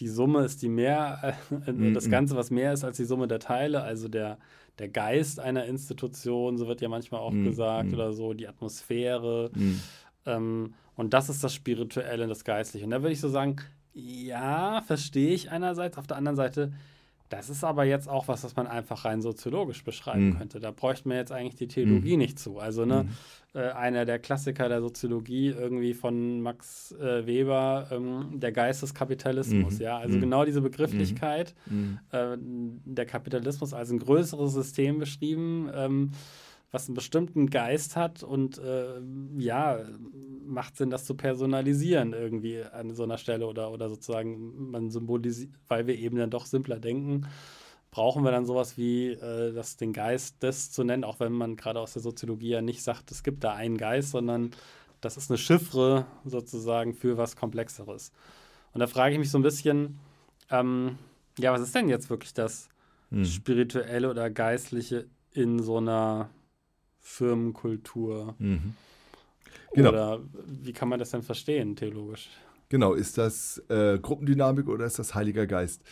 [0.00, 1.36] die Summe ist die mehr,
[1.66, 1.94] äh, mhm.
[1.94, 4.38] das Ganze, was mehr ist als die Summe der Teile, also der,
[4.78, 7.44] der Geist einer Institution, so wird ja manchmal auch mhm.
[7.44, 7.94] gesagt, mhm.
[7.94, 9.50] oder so, die Atmosphäre.
[9.54, 9.80] Mhm.
[10.26, 12.84] Ähm, und das ist das Spirituelle, das Geistliche.
[12.84, 13.56] Und da würde ich so sagen,
[13.94, 15.98] ja, verstehe ich einerseits.
[15.98, 16.72] Auf der anderen Seite
[17.32, 20.38] das ist aber jetzt auch was, was man einfach rein soziologisch beschreiben mhm.
[20.38, 20.60] könnte.
[20.60, 22.18] Da bräuchte man jetzt eigentlich die Theologie mhm.
[22.18, 22.58] nicht zu.
[22.58, 23.58] Also ne, mhm.
[23.58, 28.92] äh, einer der Klassiker der Soziologie irgendwie von Max äh, Weber, ähm, der Geist des
[28.92, 29.78] Kapitalismus.
[29.78, 29.82] Mhm.
[29.82, 30.20] Ja, also mhm.
[30.20, 32.00] genau diese Begrifflichkeit, mhm.
[32.10, 35.70] äh, der Kapitalismus als ein größeres System beschrieben.
[35.74, 36.10] Ähm,
[36.72, 39.00] was einen bestimmten Geist hat und äh,
[39.36, 39.78] ja,
[40.44, 45.50] macht Sinn, das zu personalisieren irgendwie an so einer Stelle oder, oder sozusagen man symbolisiert,
[45.68, 47.26] weil wir eben dann doch simpler denken,
[47.90, 51.56] brauchen wir dann sowas wie äh, das den Geist des zu nennen, auch wenn man
[51.56, 54.50] gerade aus der Soziologie ja nicht sagt, es gibt da einen Geist, sondern
[55.02, 58.12] das ist eine Chiffre sozusagen für was Komplexeres.
[58.72, 59.98] Und da frage ich mich so ein bisschen,
[60.50, 60.96] ähm,
[61.38, 62.70] ja, was ist denn jetzt wirklich das
[63.10, 63.26] hm.
[63.26, 66.30] Spirituelle oder Geistliche in so einer
[67.02, 68.34] Firmenkultur.
[68.38, 68.74] Mhm.
[69.74, 69.88] Genau.
[69.90, 72.28] Oder wie kann man das denn verstehen, theologisch?
[72.68, 75.82] Genau, ist das äh, Gruppendynamik oder ist das Heiliger Geist?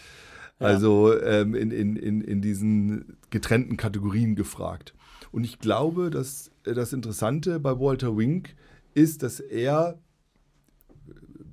[0.60, 0.66] Ja.
[0.66, 4.94] Also ähm, in, in, in, in diesen getrennten Kategorien gefragt.
[5.32, 8.54] Und ich glaube, dass äh, das Interessante bei Walter Wink
[8.94, 9.98] ist, dass er,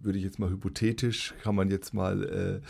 [0.02, 2.62] würde ich jetzt mal hypothetisch, kann man jetzt mal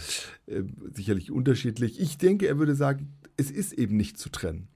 [0.48, 0.64] äh, äh,
[0.94, 4.68] sicherlich unterschiedlich, ich denke, er würde sagen, es ist eben nicht zu trennen.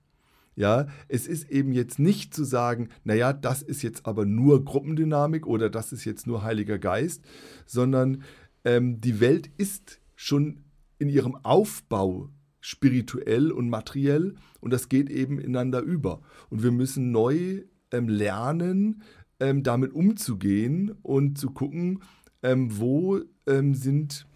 [0.55, 5.47] Ja, es ist eben jetzt nicht zu sagen, naja, das ist jetzt aber nur Gruppendynamik
[5.47, 7.23] oder das ist jetzt nur Heiliger Geist,
[7.65, 8.23] sondern
[8.65, 10.59] ähm, die Welt ist schon
[10.99, 12.29] in ihrem Aufbau
[12.59, 16.21] spirituell und materiell und das geht eben ineinander über.
[16.49, 19.01] Und wir müssen neu ähm, lernen,
[19.39, 22.03] ähm, damit umzugehen und zu gucken,
[22.43, 24.27] ähm, wo ähm, sind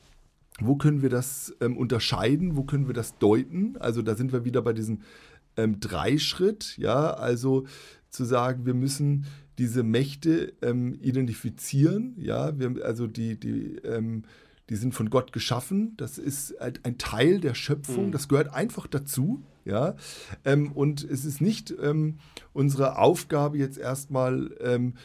[0.61, 3.76] wo können wir das ähm, unterscheiden, wo können wir das deuten?
[3.78, 5.01] Also da sind wir wieder bei diesen
[5.58, 7.66] ähm, Dreischritt, ja, also
[8.10, 9.26] zu sagen, wir müssen
[9.58, 14.24] diese Mächte ähm, identifizieren, ja, wir, also die, die, ähm,
[14.70, 18.12] die sind von Gott geschaffen, das ist halt ein Teil der Schöpfung, mhm.
[18.12, 19.95] das gehört einfach dazu, ja,
[20.43, 22.18] ähm, und es ist nicht ähm,
[22.53, 24.95] unsere Aufgabe jetzt erstmal ähm,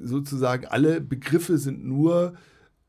[0.00, 2.34] sozusagen, alle Begriffe sind nur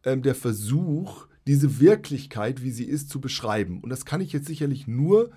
[0.04, 3.80] der Versuch, diese Wirklichkeit, wie sie ist, zu beschreiben.
[3.82, 5.32] Und das kann ich jetzt sicherlich nur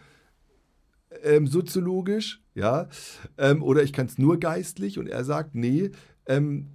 [1.22, 2.88] ähm, soziologisch, ja,
[3.36, 4.98] ähm, oder ich kann es nur geistlich.
[4.98, 5.90] Und er sagt, nee,
[6.26, 6.68] ähm,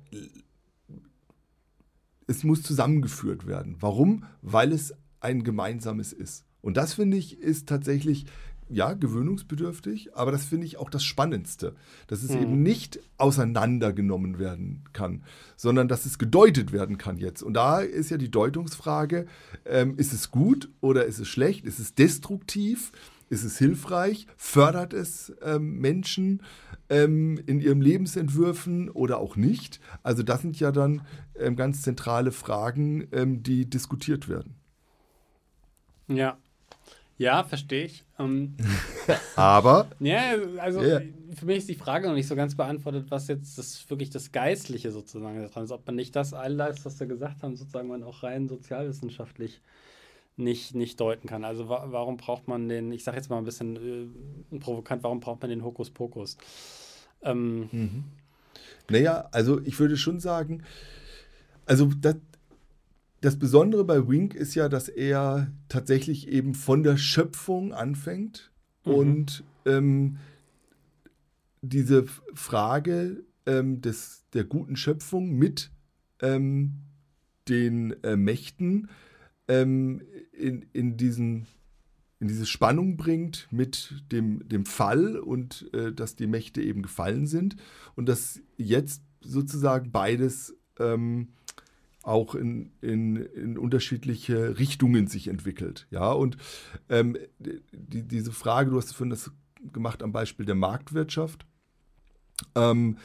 [2.27, 3.77] es muss zusammengeführt werden.
[3.79, 4.25] Warum?
[4.41, 6.45] Weil es ein gemeinsames ist.
[6.61, 8.25] Und das finde ich ist tatsächlich
[8.69, 11.75] ja, gewöhnungsbedürftig, aber das finde ich auch das Spannendste,
[12.07, 12.41] dass es mhm.
[12.41, 15.23] eben nicht auseinandergenommen werden kann,
[15.55, 17.43] sondern dass es gedeutet werden kann jetzt.
[17.43, 19.27] Und da ist ja die Deutungsfrage,
[19.65, 22.91] ähm, ist es gut oder ist es schlecht, ist es destruktiv,
[23.33, 26.41] ist es hilfreich, fördert es ähm, Menschen
[26.89, 29.79] ähm, in ihren Lebensentwürfen oder auch nicht?
[30.03, 31.01] Also das sind ja dann
[31.37, 34.55] ähm, ganz zentrale Fragen, ähm, die diskutiert werden.
[36.07, 36.37] Ja,
[37.17, 38.03] ja, verstehe ich.
[38.19, 38.55] Ähm,
[39.35, 39.87] Aber.
[39.99, 41.01] ja, also yeah.
[41.35, 44.31] für mich ist die Frage noch nicht so ganz beantwortet, was jetzt das wirklich das
[44.31, 45.71] Geistliche sozusagen daran ist.
[45.71, 49.61] Ob man nicht das alles, was wir gesagt haben, sozusagen man auch rein sozialwissenschaftlich
[50.35, 51.43] nicht, nicht deuten kann.
[51.43, 53.75] Also wa warum braucht man den, ich sage jetzt mal ein bisschen
[54.51, 56.37] äh, provokant, warum braucht man den Hokuspokus?
[57.21, 58.03] Ähm, mhm.
[58.89, 60.63] Naja, also ich würde schon sagen,
[61.65, 62.15] also das,
[63.21, 68.51] das Besondere bei Wink ist ja, dass er tatsächlich eben von der Schöpfung anfängt
[68.85, 68.93] mhm.
[68.93, 70.17] und ähm,
[71.61, 75.71] diese Frage ähm, des, der guten Schöpfung mit
[76.21, 76.79] ähm,
[77.47, 78.89] den äh, Mächten
[79.47, 81.47] ähm, in, in, diesen,
[82.19, 87.27] in diese Spannung bringt mit dem, dem Fall und äh, dass die Mächte eben gefallen
[87.27, 87.55] sind
[87.95, 91.29] und dass jetzt sozusagen beides ähm,
[92.03, 95.87] auch in, in, in unterschiedliche Richtungen sich entwickelt.
[95.89, 96.37] Ja, und
[96.89, 99.31] ähm, die, diese Frage, du hast das
[99.71, 101.45] gemacht am Beispiel der Marktwirtschaft.
[102.55, 102.97] Ähm,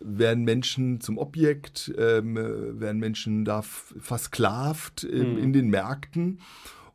[0.00, 5.38] werden Menschen zum Objekt, ähm, werden Menschen da versklavt mhm.
[5.38, 6.40] in den Märkten.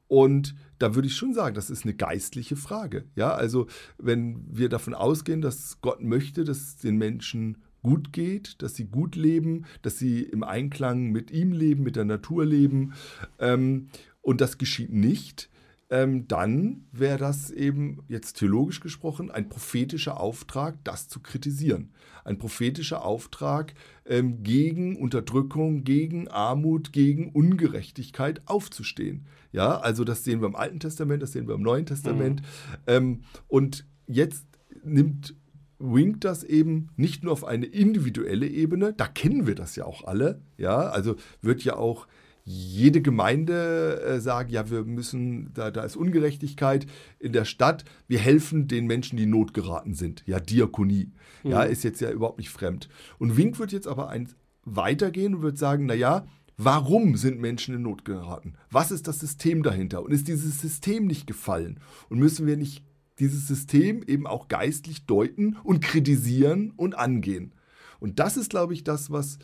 [0.08, 3.06] Und da würde ich schon sagen, das ist eine geistliche Frage.
[3.16, 8.76] Ja, also wenn wir davon ausgehen, dass Gott möchte, dass den Menschen gut geht, dass
[8.76, 12.94] sie gut leben, dass sie im Einklang mit ihm leben, mit der Natur leben.
[13.40, 13.88] Ähm,
[14.22, 15.50] und das geschieht nicht.
[15.92, 21.92] Ähm, dann wäre das eben jetzt theologisch gesprochen ein prophetischer Auftrag, das zu kritisieren.
[22.24, 23.74] Ein prophetischer Auftrag,
[24.06, 29.26] ähm, gegen Unterdrückung, gegen Armut, gegen Ungerechtigkeit aufzustehen.
[29.52, 32.42] Ja, also das sehen wir im Alten Testament, das sehen wir im Neuen Testament.
[32.42, 32.78] Mhm.
[32.88, 34.46] Ähm, und jetzt
[34.86, 35.36] nimmt
[35.84, 40.04] winkt das eben nicht nur auf eine individuelle Ebene, da kennen wir das ja auch
[40.04, 42.08] alle, ja, also wird ja auch
[42.52, 46.86] jede Gemeinde äh, sagen, ja, wir müssen, da, da ist Ungerechtigkeit
[47.20, 50.24] in der Stadt, wir helfen den Menschen, die in Not geraten sind.
[50.26, 51.12] Ja, Diakonie.
[51.44, 51.52] Mhm.
[51.52, 52.90] Ja, ist jetzt ja überhaupt nicht fremd.
[53.20, 54.30] Und Wink wird jetzt aber ein,
[54.64, 56.26] weitergehen und wird sagen, naja,
[56.58, 58.54] warum sind Menschen in Not geraten?
[58.70, 60.04] Was ist das System dahinter?
[60.04, 61.80] Und ist dieses System nicht gefallen?
[62.10, 62.84] Und müssen wir nicht
[63.20, 67.54] dieses System eben auch geistlich deuten und kritisieren und angehen.
[68.00, 69.38] Und das ist, glaube ich, das, was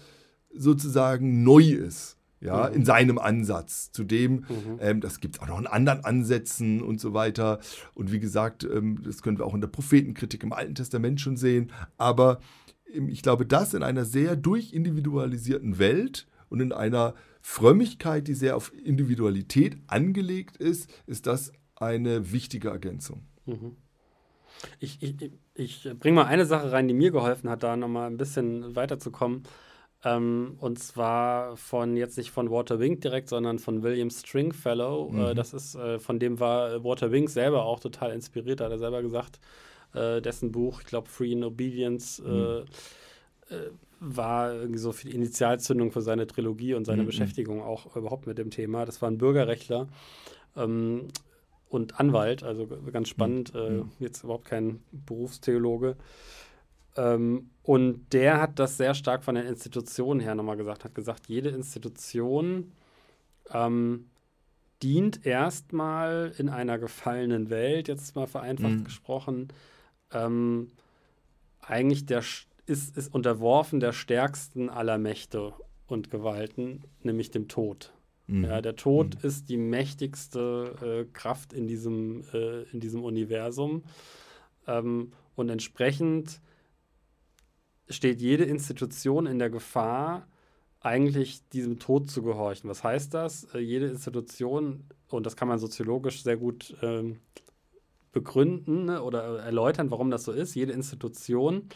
[0.53, 2.16] sozusagen neu ist.
[2.39, 2.75] Ja, mhm.
[2.75, 3.91] in seinem Ansatz.
[3.91, 4.79] Zudem, mhm.
[4.79, 7.59] ähm, das gibt es auch noch in anderen Ansätzen und so weiter.
[7.95, 11.35] Und wie gesagt, ähm, das können wir auch in der Prophetenkritik im Alten Testament schon
[11.35, 11.71] sehen.
[11.97, 12.39] Aber
[12.93, 18.55] ähm, ich glaube, das in einer sehr durchindividualisierten Welt und in einer Frömmigkeit, die sehr
[18.55, 23.23] auf Individualität angelegt ist, ist das eine wichtige Ergänzung.
[23.45, 23.77] Mhm.
[24.79, 28.17] Ich, ich, ich bringe mal eine Sache rein, die mir geholfen hat, da nochmal ein
[28.17, 29.43] bisschen weiterzukommen.
[30.03, 35.09] Ähm, und zwar von, jetzt nicht von Walter Wink direkt, sondern von William Stringfellow.
[35.09, 35.19] Äh, mhm.
[35.19, 38.77] Äh, das ist, äh, von dem war Walter Wink selber auch total inspiriert, hat er
[38.77, 39.39] selber gesagt.
[39.93, 42.65] Äh, dessen Buch, ich glaube, Free in Obedience, äh, mhm.
[43.49, 47.07] Äh, war irgendwie so die Initialzündung für seine Trilogie und seine mhm.
[47.07, 48.85] Beschäftigung auch überhaupt mit dem Thema.
[48.85, 49.87] Das war ein Bürgerrechtler.
[50.55, 51.07] Ähm,
[51.69, 53.59] und Anwalt, also ganz spannend, mhm.
[53.99, 55.95] äh, jetzt überhaupt kein Berufstheologe.
[56.97, 61.27] Ähm, und der hat das sehr stark von den Institutionen her nochmal gesagt, hat gesagt,
[61.27, 62.71] jede Institution
[63.51, 64.09] ähm,
[64.81, 68.83] dient erstmal in einer gefallenen Welt, jetzt mal vereinfacht mhm.
[68.83, 69.47] gesprochen,
[70.11, 70.69] ähm,
[71.61, 72.23] eigentlich der
[72.65, 75.53] ist, ist unterworfen der stärksten aller Mächte
[75.87, 77.93] und Gewalten, nämlich dem Tod.
[78.27, 78.43] Mhm.
[78.43, 79.27] Ja, der Tod mhm.
[79.27, 83.83] ist die mächtigste äh, Kraft in diesem, äh, in diesem Universum.
[84.67, 86.41] Ähm, und entsprechend
[87.89, 90.27] steht jede Institution in der Gefahr,
[90.79, 92.69] eigentlich diesem Tod zu gehorchen.
[92.69, 93.45] Was heißt das?
[93.53, 97.19] Äh, jede Institution, und das kann man soziologisch sehr gut ähm,
[98.11, 101.69] begründen ne, oder erläutern, warum das so ist, jede Institution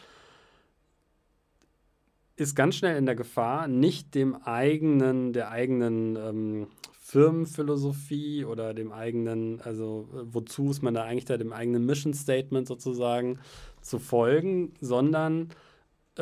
[2.35, 6.67] ist ganz schnell in der Gefahr, nicht dem eigenen, der eigenen ähm,
[6.99, 12.67] Firmenphilosophie oder dem eigenen, also wozu ist man da eigentlich da, dem eigenen Mission Statement
[12.67, 13.39] sozusagen
[13.81, 15.49] zu folgen, sondern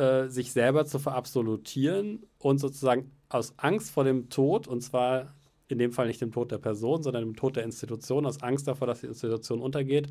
[0.00, 5.34] äh, sich selber zu verabsolutieren und sozusagen aus Angst vor dem Tod, und zwar
[5.68, 8.66] in dem Fall nicht dem Tod der Person, sondern dem Tod der Institution, aus Angst
[8.66, 10.08] davor, dass die Institution untergeht,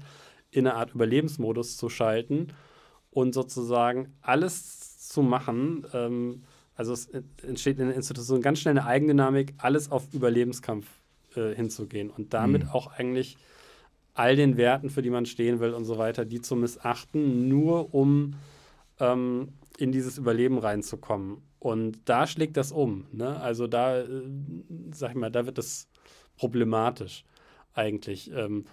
[0.52, 2.48] in eine Art Überlebensmodus zu schalten
[3.10, 5.86] und sozusagen alles zu machen.
[5.94, 6.44] Ähm,
[6.76, 7.10] also es
[7.42, 10.86] entsteht in der Institution ganz schnell eine Eigendynamik, alles auf Überlebenskampf
[11.36, 12.70] äh, hinzugehen und damit mhm.
[12.70, 13.38] auch eigentlich
[14.14, 17.94] all den Werten, für die man stehen will und so weiter, die zu missachten, nur
[17.94, 18.36] um
[19.00, 21.42] ähm, in dieses Überleben reinzukommen.
[21.58, 23.08] Und da schlägt das um.
[23.12, 23.40] Ne?
[23.40, 24.08] Also da, äh,
[24.92, 25.88] sag ich mal, da wird das
[26.36, 27.24] problematisch
[27.74, 28.30] eigentlich.
[28.34, 28.66] Ähm,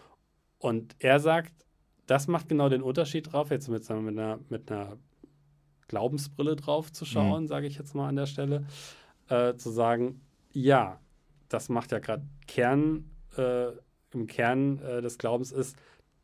[0.59, 1.53] und er sagt,
[2.07, 4.97] das macht genau den Unterschied drauf, jetzt mit, wir, mit, einer, mit einer
[5.89, 7.49] Glaubensbrille drauf zu schauen, mhm.
[7.49, 8.67] sage ich jetzt mal an der Stelle,
[9.29, 10.21] äh, zu sagen,
[10.53, 11.01] ja,
[11.49, 13.69] das macht ja gerade Kern, äh,
[14.13, 15.77] im Kern äh, des Glaubens ist,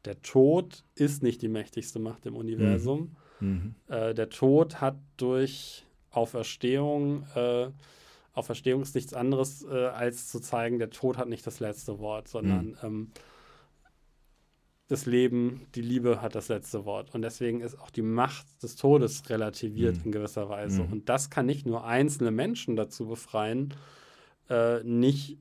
[0.05, 3.01] der Tod ist nicht die mächtigste Macht im Universum.
[3.01, 3.17] Mhm.
[3.43, 3.75] Mhm.
[3.89, 7.69] Äh, der Tod hat durch Auferstehung, äh,
[8.35, 12.29] Auferstehung ist nichts anderes, äh, als zu zeigen, der Tod hat nicht das letzte Wort,
[12.29, 12.77] sondern mhm.
[12.83, 13.11] ähm,
[14.89, 17.15] das Leben, die Liebe hat das letzte Wort.
[17.15, 20.03] Und deswegen ist auch die Macht des Todes relativiert mhm.
[20.05, 20.83] in gewisser Weise.
[20.83, 20.93] Mhm.
[20.93, 23.75] Und das kann nicht nur einzelne Menschen dazu befreien,
[24.51, 25.39] äh, nicht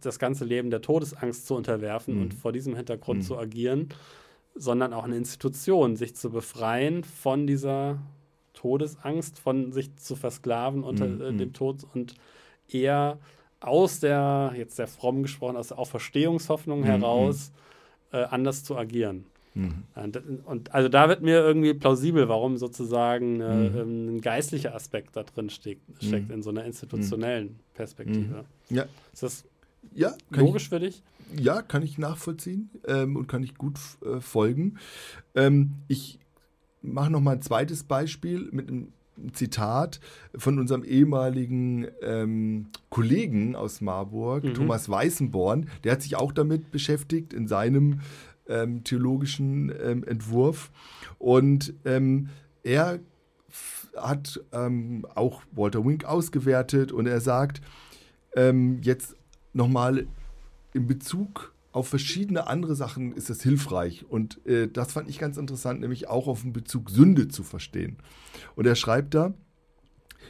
[0.00, 2.22] das ganze Leben der Todesangst zu unterwerfen mhm.
[2.22, 3.24] und vor diesem Hintergrund mhm.
[3.24, 3.88] zu agieren,
[4.54, 7.98] sondern auch eine Institution, sich zu befreien von dieser
[8.54, 11.20] Todesangst, von sich zu versklaven unter mhm.
[11.20, 12.14] äh, dem Tod und
[12.68, 13.18] eher
[13.60, 16.84] aus der, jetzt sehr fromm gesprochen, aus der Auferstehungshoffnung mhm.
[16.84, 17.52] heraus
[18.12, 19.24] äh, anders zu agieren.
[19.54, 19.84] Mhm.
[20.44, 23.76] Und also da wird mir irgendwie plausibel, warum sozusagen äh, mhm.
[23.76, 26.34] Ähm, ein geistlicher Aspekt da drin steckt, steckt mhm.
[26.34, 28.44] in so einer institutionellen Perspektive.
[28.68, 28.76] Mhm.
[28.76, 28.86] Ja.
[29.12, 29.44] Ist das
[29.94, 31.02] ja, logisch ich, für dich?
[31.36, 34.78] Ja, kann ich nachvollziehen ähm, und kann ich gut äh, folgen.
[35.34, 36.18] Ähm, ich
[36.82, 38.92] mache noch mal ein zweites Beispiel mit einem
[39.32, 40.00] Zitat
[40.36, 44.54] von unserem ehemaligen ähm, Kollegen aus Marburg, mhm.
[44.54, 45.68] Thomas Weißenborn.
[45.84, 48.00] Der hat sich auch damit beschäftigt in seinem
[48.48, 50.70] ähm, theologischen ähm, Entwurf.
[51.18, 52.28] Und ähm,
[52.62, 52.98] er
[53.96, 54.40] hat
[55.14, 57.60] auch Walter Wink ausgewertet und er sagt,
[58.82, 59.14] jetzt
[59.52, 60.08] nochmal
[60.74, 64.04] in Bezug auf verschiedene andere Sachen ist das hilfreich.
[64.08, 67.96] Und äh, das fand ich ganz interessant, nämlich auch auf den Bezug Sünde zu verstehen.
[68.54, 69.34] Und er schreibt da,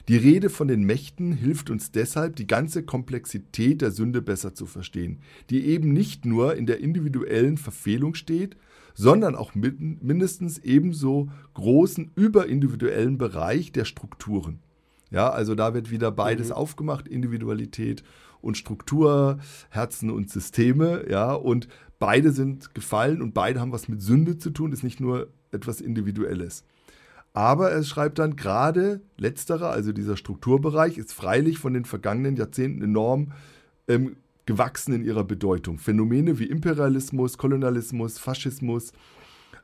[0.08, 4.66] die Rede von den Mächten hilft uns deshalb, die ganze Komplexität der Sünde besser zu
[4.66, 5.20] verstehen,
[5.50, 8.56] die eben nicht nur in der individuellen Verfehlung steht,
[8.94, 14.60] sondern auch mindestens ebenso großen überindividuellen Bereich der Strukturen.
[15.10, 16.54] Ja, also da wird wieder beides mhm.
[16.54, 18.02] aufgemacht, Individualität
[18.44, 19.38] und Struktur,
[19.70, 21.68] Herzen und Systeme, ja, und
[21.98, 25.80] beide sind gefallen und beide haben was mit Sünde zu tun, ist nicht nur etwas
[25.80, 26.64] Individuelles.
[27.32, 32.82] Aber er schreibt dann gerade letzterer, also dieser Strukturbereich, ist freilich von den vergangenen Jahrzehnten
[32.82, 33.32] enorm
[33.88, 34.16] ähm,
[34.46, 35.78] gewachsen in ihrer Bedeutung.
[35.78, 38.92] Phänomene wie Imperialismus, Kolonialismus, Faschismus,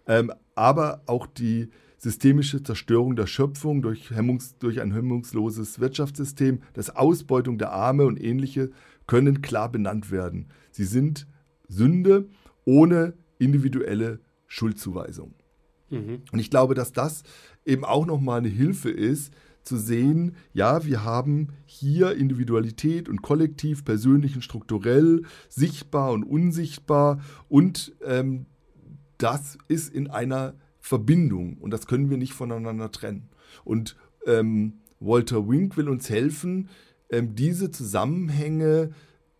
[0.06, 1.70] ähm, aber auch die
[2.00, 8.20] systemische Zerstörung der Schöpfung durch, Hemmungs, durch ein hemmungsloses Wirtschaftssystem, das Ausbeutung der Arme und
[8.20, 8.70] ähnliche
[9.06, 10.46] können klar benannt werden.
[10.70, 11.26] Sie sind
[11.68, 12.26] Sünde
[12.64, 15.34] ohne individuelle Schuldzuweisung.
[15.90, 16.22] Mhm.
[16.32, 17.22] Und ich glaube, dass das
[17.66, 23.84] eben auch nochmal eine Hilfe ist, zu sehen, ja, wir haben hier Individualität und Kollektiv,
[23.84, 27.20] persönlich und strukturell, sichtbar und unsichtbar
[27.50, 28.46] und ähm,
[29.18, 30.54] das ist in einer
[30.90, 33.28] Verbindung und das können wir nicht voneinander trennen.
[33.64, 33.94] Und
[34.26, 36.68] ähm, Walter Wink will uns helfen,
[37.10, 38.90] ähm, diese Zusammenhänge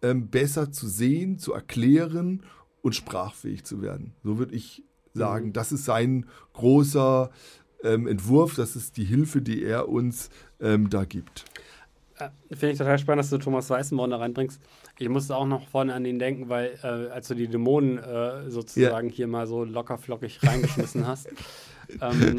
[0.01, 2.44] ähm, besser zu sehen, zu erklären
[2.82, 4.12] und sprachfähig zu werden.
[4.22, 5.53] So würde ich sagen, mhm.
[5.53, 7.32] das ist sein großer
[7.82, 10.30] ähm, Entwurf, das ist die Hilfe, die er uns
[10.61, 11.46] ähm, da gibt.
[12.18, 14.61] Äh, Finde ich total spannend, dass du Thomas Weißenborn da reinbringst.
[15.01, 18.51] Ich musste auch noch vorne an ihn denken, weil äh, als du die Dämonen äh,
[18.51, 19.14] sozusagen ja.
[19.14, 21.28] hier mal so locker flockig reingeschmissen hast,
[22.03, 22.38] ähm,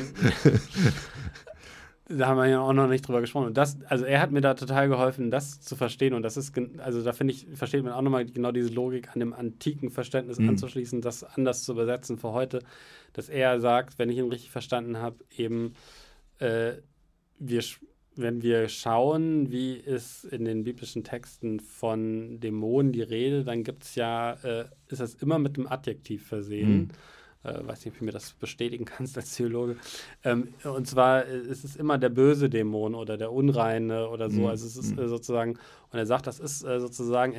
[2.07, 3.47] da haben wir ja auch noch nicht drüber gesprochen.
[3.47, 6.14] Und das, also er hat mir da total geholfen, das zu verstehen.
[6.14, 9.20] Und das ist, also da finde ich, versteht man auch nochmal genau diese Logik an
[9.20, 10.49] dem antiken Verständnis mhm.
[10.49, 12.59] anzuschließen, das anders zu übersetzen für heute,
[13.14, 15.74] dass er sagt, wenn ich ihn richtig verstanden habe, eben
[16.38, 16.74] äh,
[17.39, 17.64] wir
[18.22, 23.84] wenn wir schauen, wie ist in den biblischen Texten von Dämonen die Rede, dann gibt
[23.84, 26.78] es ja, äh, ist das immer mit einem Adjektiv versehen.
[26.78, 26.88] Mhm.
[27.44, 29.78] Äh, weiß nicht, ob du mir das bestätigen kannst als Theologe.
[30.24, 34.42] Ähm, und zwar äh, ist es immer der böse Dämon oder der Unreine oder so.
[34.42, 34.48] Mhm.
[34.48, 35.58] Also es ist äh, sozusagen,
[35.92, 37.36] und er sagt, das ist äh, sozusagen,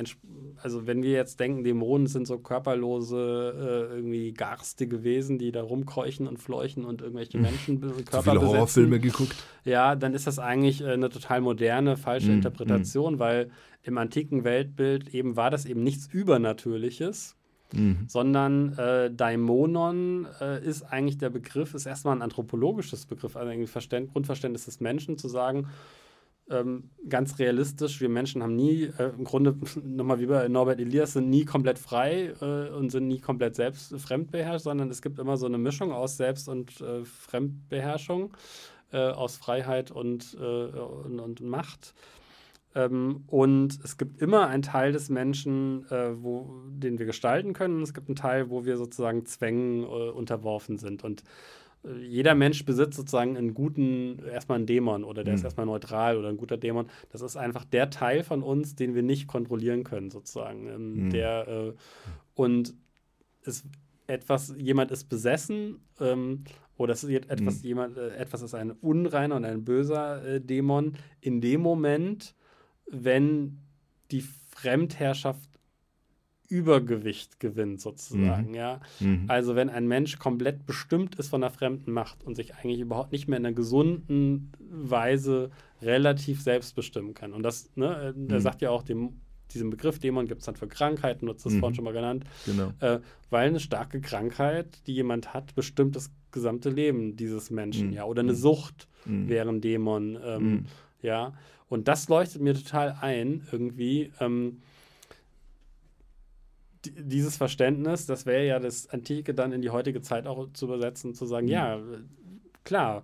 [0.61, 5.63] also wenn wir jetzt denken, Dämonen sind so körperlose, äh, irgendwie garstige Wesen, die da
[5.63, 7.43] rumkeuchen und fleuchen und irgendwelche mhm.
[7.43, 8.57] Menschen Körper so viele besetzen.
[8.57, 9.35] Horrorfilme geguckt.
[9.63, 12.35] Ja, dann ist das eigentlich äh, eine total moderne, falsche mhm.
[12.35, 13.19] Interpretation, mhm.
[13.19, 13.51] weil
[13.83, 17.37] im antiken Weltbild eben war das eben nichts Übernatürliches,
[17.73, 18.05] mhm.
[18.07, 23.67] sondern äh, Daimonon äh, ist eigentlich der Begriff, ist erstmal ein anthropologisches Begriff, also ein
[23.67, 25.67] Verständ, Grundverständnis des Menschen, zu sagen,
[26.49, 31.13] ähm, ganz realistisch, wir Menschen haben nie, äh, im Grunde nochmal wie bei Norbert Elias,
[31.13, 35.37] sind nie komplett frei äh, und sind nie komplett selbst fremdbeherrscht, sondern es gibt immer
[35.37, 38.33] so eine Mischung aus Selbst- und äh, Fremdbeherrschung,
[38.91, 41.93] äh, aus Freiheit und, äh, und, und Macht.
[42.75, 47.77] Ähm, und es gibt immer einen Teil des Menschen, äh, wo, den wir gestalten können.
[47.77, 51.03] Und es gibt einen Teil, wo wir sozusagen Zwängen äh, unterworfen sind.
[51.03, 51.23] Und
[51.83, 55.37] äh, jeder Mensch besitzt sozusagen einen guten, erstmal einen Dämon oder der mhm.
[55.37, 56.87] ist erstmal neutral oder ein guter Dämon.
[57.11, 60.67] Das ist einfach der Teil von uns, den wir nicht kontrollieren können, sozusagen.
[60.67, 61.09] Ähm, mhm.
[61.11, 61.73] Der äh,
[62.33, 62.73] und
[63.43, 63.65] es
[64.07, 66.43] etwas, jemand ist besessen ähm,
[66.75, 67.67] oder es ist etwas, mhm.
[67.67, 70.93] jemand, äh, etwas ist ein unreiner und ein böser äh, Dämon.
[71.21, 72.35] In dem Moment
[72.93, 73.59] wenn
[74.11, 74.23] die
[74.55, 75.49] Fremdherrschaft
[76.49, 78.55] Übergewicht gewinnt, sozusagen, mhm.
[78.55, 78.79] ja.
[78.99, 79.25] Mhm.
[79.27, 83.11] Also wenn ein Mensch komplett bestimmt ist von der fremden Macht und sich eigentlich überhaupt
[83.11, 85.49] nicht mehr in einer gesunden Weise
[85.81, 87.33] relativ selbst bestimmen kann.
[87.33, 88.29] Und das, ne, mhm.
[88.29, 89.21] er sagt ja auch, dem,
[89.51, 91.59] diesen Begriff Dämon gibt es dann für Krankheiten, du hast das mhm.
[91.59, 92.25] vorhin schon mal genannt.
[92.45, 92.71] Genau.
[92.81, 92.99] Äh,
[93.31, 97.93] weil eine starke Krankheit, die jemand hat, bestimmt das gesamte Leben dieses Menschen, mhm.
[97.93, 98.03] ja.
[98.03, 98.37] Oder eine mhm.
[98.37, 100.65] Sucht wäre ein Dämon, ähm,
[101.01, 101.33] ja.
[101.69, 104.11] Und das leuchtet mir total ein, irgendwie.
[104.19, 104.61] Ähm,
[106.85, 111.15] dieses Verständnis, das wäre ja das Antike dann in die heutige Zeit auch zu übersetzen,
[111.15, 111.51] zu sagen, mhm.
[111.51, 111.81] ja,
[112.65, 113.03] klar,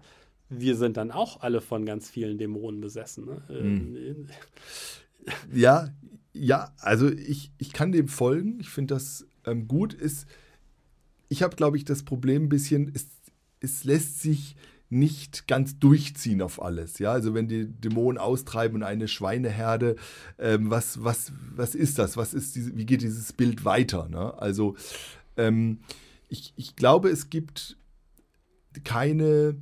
[0.50, 3.26] wir sind dann auch alle von ganz vielen Dämonen besessen.
[3.26, 3.42] Ne?
[3.50, 4.28] Mhm.
[5.54, 5.90] Ja,
[6.34, 8.60] ja, also ich, ich kann dem folgen.
[8.60, 9.94] Ich finde das ähm, gut.
[9.94, 10.28] Ist,
[11.28, 13.08] ich habe, glaube ich, das Problem ein bisschen, es,
[13.60, 14.56] es lässt sich
[14.90, 17.00] nicht ganz durchziehen auf alles.
[17.00, 19.96] Ja, also wenn die Dämonen austreiben und eine Schweineherde,
[20.40, 22.18] ähm, was, was, was ist das?
[22.18, 24.10] Was ist diese, wie geht dieses Bild weiter?
[24.10, 24.34] Ne?
[24.40, 24.76] Also
[25.38, 25.80] ähm,
[26.28, 27.78] ich, ich glaube, es gibt
[28.84, 29.58] keine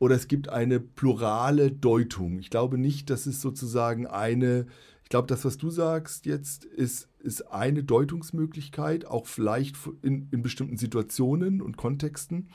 [0.00, 2.38] oder es gibt eine plurale Deutung.
[2.38, 4.66] Ich glaube nicht, dass es sozusagen eine,
[5.10, 10.78] glaube, das, was du sagst jetzt, ist, ist eine Deutungsmöglichkeit, auch vielleicht in, in bestimmten
[10.78, 12.48] Situationen und Kontexten.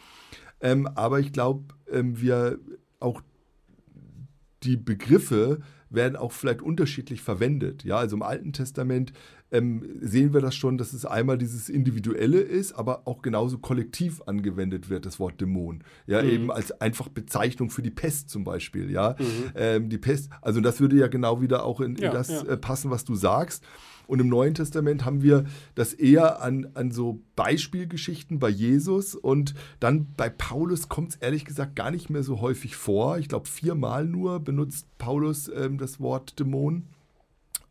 [0.61, 2.59] Ähm, aber ich glaube, ähm, wir
[2.99, 3.21] auch
[4.63, 7.83] die Begriffe werden auch vielleicht unterschiedlich verwendet.
[7.83, 9.13] Ja, also im Alten Testament
[9.55, 14.21] ähm, sehen wir das schon, dass es einmal dieses Individuelle ist, aber auch genauso kollektiv
[14.25, 15.83] angewendet wird, das Wort Dämon.
[16.07, 16.29] Ja, mhm.
[16.29, 18.91] eben als einfach Bezeichnung für die Pest zum Beispiel.
[18.91, 19.25] Ja, mhm.
[19.55, 22.43] ähm, die Pest, also das würde ja genau wieder auch in, in ja, das ja.
[22.43, 23.63] Äh, passen, was du sagst.
[24.07, 29.55] Und im Neuen Testament haben wir das eher an, an so Beispielgeschichten bei Jesus und
[29.79, 33.17] dann bei Paulus kommt es ehrlich gesagt gar nicht mehr so häufig vor.
[33.17, 36.83] Ich glaube, viermal nur benutzt Paulus ähm, das Wort Dämon.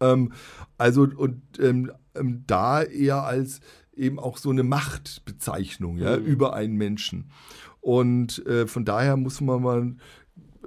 [0.00, 0.32] Ähm,
[0.78, 3.60] also und ähm, ähm da eher als
[3.96, 6.24] eben auch so eine Machtbezeichnung ja, mhm.
[6.24, 7.30] über einen Menschen.
[7.80, 9.94] Und äh, von daher muss man mal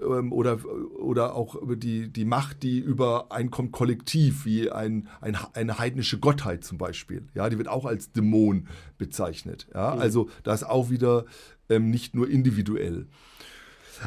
[0.01, 0.59] ähm, oder,
[0.99, 6.63] oder auch über die, die Macht, die übereinkommt kollektiv, wie ein, ein, eine heidnische Gottheit
[6.63, 7.27] zum Beispiel.
[7.33, 8.67] Ja, die wird auch als Dämon
[8.97, 9.67] bezeichnet.
[9.73, 10.01] Ja, mhm.
[10.01, 11.25] also das auch wieder
[11.69, 13.07] ähm, nicht nur individuell.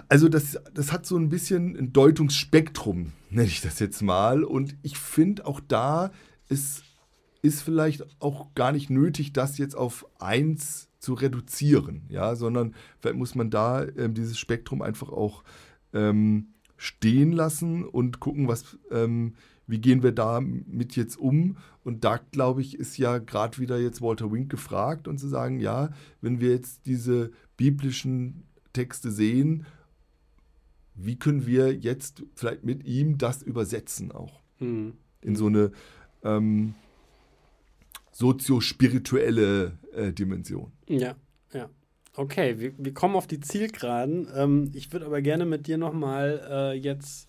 [0.08, 4.44] Also das, das hat so ein bisschen ein Deutungsspektrum, nenne ich das jetzt mal.
[4.44, 6.10] Und ich finde auch da
[6.48, 6.82] ist,
[7.42, 13.16] ist vielleicht auch gar nicht nötig, das jetzt auf eins zu reduzieren, ja, sondern vielleicht
[13.16, 15.42] muss man da ähm, dieses Spektrum einfach auch
[15.94, 19.34] ähm, stehen lassen und gucken, was, ähm,
[19.66, 21.56] wie gehen wir damit jetzt um.
[21.84, 25.60] Und da, glaube ich, ist ja gerade wieder jetzt Walter Wink gefragt und zu sagen,
[25.60, 29.66] ja, wenn wir jetzt diese biblischen Texte sehen,
[31.04, 34.94] wie können wir jetzt vielleicht mit ihm das übersetzen auch mhm.
[35.20, 35.72] in so eine
[36.22, 36.74] ähm,
[38.12, 40.72] soziospirituelle äh, Dimension.
[40.88, 41.16] Ja,
[41.52, 41.70] ja.
[42.16, 44.28] Okay, wir, wir kommen auf die Zielgeraden.
[44.34, 47.28] Ähm, ich würde aber gerne mit dir nochmal äh, jetzt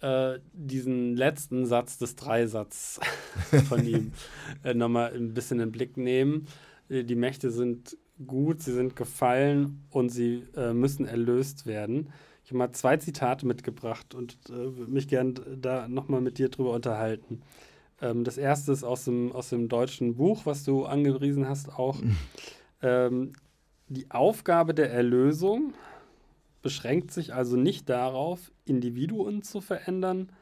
[0.00, 3.00] äh, diesen letzten Satz des Dreisatzes
[3.68, 4.12] von ihm
[4.64, 6.46] äh, nochmal ein bisschen in den Blick nehmen.
[6.88, 7.96] Äh, die Mächte sind
[8.26, 12.12] gut, sie sind gefallen und sie äh, müssen erlöst werden.
[12.48, 16.72] Ich habe mal zwei Zitate mitgebracht und äh, mich gerne da nochmal mit dir drüber
[16.72, 17.42] unterhalten.
[18.00, 22.00] Ähm, das erste ist aus dem, aus dem deutschen Buch, was du angepriesen hast auch.
[22.82, 23.34] ähm,
[23.88, 25.74] Die Aufgabe der Erlösung
[26.62, 30.32] beschränkt sich also nicht darauf, Individuen zu verändern,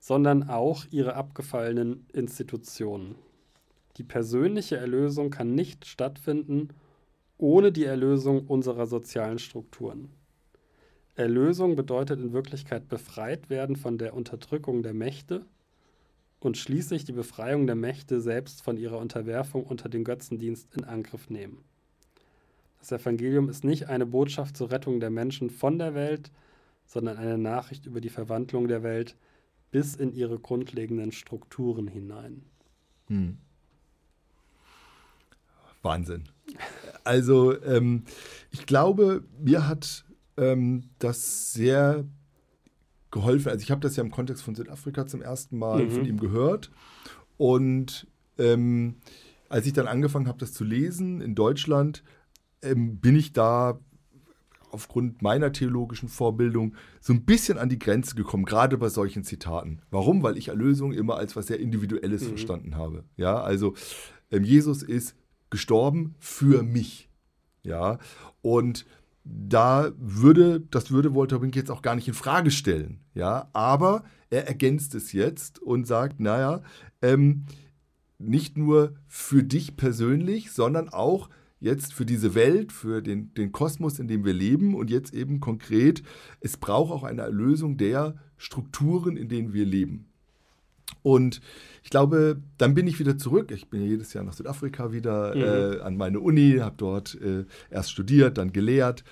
[0.00, 3.14] sondern auch ihre abgefallenen Institutionen.
[3.98, 6.70] Die persönliche Erlösung kann nicht stattfinden
[7.38, 10.10] ohne die Erlösung unserer sozialen Strukturen.
[11.14, 15.44] Erlösung bedeutet in Wirklichkeit befreit werden von der Unterdrückung der Mächte
[16.40, 21.28] und schließlich die Befreiung der Mächte selbst von ihrer Unterwerfung unter den Götzendienst in Angriff
[21.28, 21.64] nehmen.
[22.80, 26.32] Das Evangelium ist nicht eine Botschaft zur Rettung der Menschen von der Welt,
[26.86, 29.16] sondern eine Nachricht über die Verwandlung der Welt
[29.70, 32.42] bis in ihre grundlegenden Strukturen hinein.
[33.06, 33.38] Hm.
[35.82, 36.24] Wahnsinn.
[37.04, 38.04] Also ähm,
[38.50, 40.04] ich glaube, mir hat
[40.36, 42.04] ähm, das sehr
[43.10, 43.50] geholfen.
[43.50, 45.90] Also ich habe das ja im Kontext von Südafrika zum ersten Mal mhm.
[45.90, 46.70] von ihm gehört.
[47.36, 48.06] Und
[48.38, 48.96] ähm,
[49.48, 52.02] als ich dann angefangen habe, das zu lesen in Deutschland,
[52.62, 53.78] ähm, bin ich da
[54.70, 59.82] aufgrund meiner theologischen Vorbildung so ein bisschen an die Grenze gekommen, gerade bei solchen Zitaten.
[59.90, 60.22] Warum?
[60.22, 62.28] Weil ich Erlösung immer als was sehr Individuelles mhm.
[62.28, 63.04] verstanden habe.
[63.16, 63.74] Ja, also
[64.30, 65.14] ähm, Jesus ist
[65.50, 67.10] gestorben für mich.
[67.62, 67.98] Ja,
[68.40, 68.86] und
[69.24, 73.00] da würde, das würde Walter Wink jetzt auch gar nicht in Frage stellen.
[73.14, 76.62] Ja, aber er ergänzt es jetzt und sagt, naja,
[77.02, 77.44] ähm,
[78.18, 81.28] nicht nur für dich persönlich, sondern auch
[81.60, 85.40] jetzt für diese Welt, für den, den Kosmos, in dem wir leben und jetzt eben
[85.40, 86.02] konkret,
[86.40, 90.11] es braucht auch eine Erlösung der Strukturen, in denen wir leben.
[91.02, 91.40] Und
[91.82, 93.50] ich glaube, dann bin ich wieder zurück.
[93.50, 95.78] Ich bin ja jedes Jahr nach Südafrika wieder mhm.
[95.78, 99.04] äh, an meine Uni, habe dort äh, erst studiert, dann gelehrt.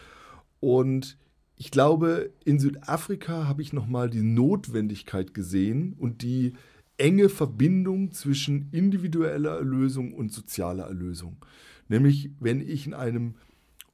[0.61, 1.17] Und
[1.57, 6.55] ich glaube, in Südafrika habe ich nochmal die Notwendigkeit gesehen und die
[6.97, 11.45] enge Verbindung zwischen individueller Erlösung und sozialer Erlösung.
[11.89, 13.35] Nämlich, wenn ich in einem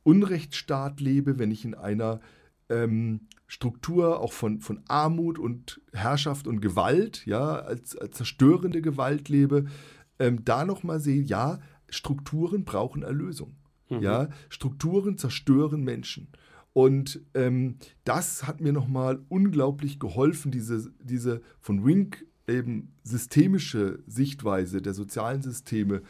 [0.03, 2.21] Unrechtsstaat lebe, wenn ich in einer
[2.69, 9.29] ähm, Struktur auch von, von Armut und Herrschaft und Gewalt, ja, als, als zerstörende Gewalt
[9.29, 9.67] lebe,
[10.19, 13.57] ähm, da nochmal sehe, ja, Strukturen brauchen Erlösung.
[13.89, 14.01] Mhm.
[14.01, 16.29] Ja, Strukturen zerstören Menschen.
[16.73, 24.83] Und ähm, das hat mir nochmal unglaublich geholfen, diese, diese von Wink eben systemische Sichtweise
[24.83, 26.03] der sozialen Systeme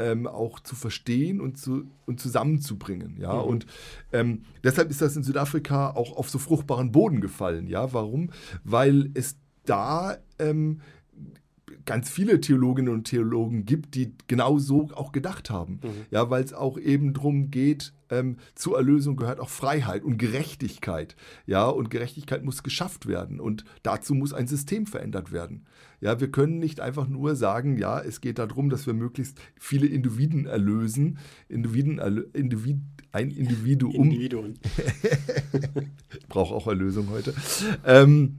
[0.00, 3.16] ähm, auch zu verstehen und, zu, und zusammenzubringen.
[3.20, 3.34] Ja?
[3.34, 3.48] Mhm.
[3.48, 3.66] Und
[4.12, 7.66] ähm, deshalb ist das in Südafrika auch auf so fruchtbaren Boden gefallen.
[7.66, 7.92] Ja?
[7.92, 8.30] Warum?
[8.64, 10.80] Weil es da ähm,
[11.84, 15.80] ganz viele Theologinnen und Theologen gibt, die genau so auch gedacht haben.
[15.82, 16.06] Mhm.
[16.10, 21.16] Ja, weil es auch eben darum geht, ähm, zur Erlösung gehört auch Freiheit und Gerechtigkeit.
[21.46, 25.66] Ja, und Gerechtigkeit muss geschafft werden und dazu muss ein System verändert werden.
[26.00, 29.86] Ja, wir können nicht einfach nur sagen, ja, es geht darum, dass wir möglichst viele
[29.86, 31.18] Individuen erlösen.
[31.48, 32.80] Individuen, Individ,
[33.12, 34.06] ein Individuum.
[34.06, 34.58] Individuen.
[36.28, 37.34] Braucht auch Erlösung heute.
[37.84, 38.38] Ähm,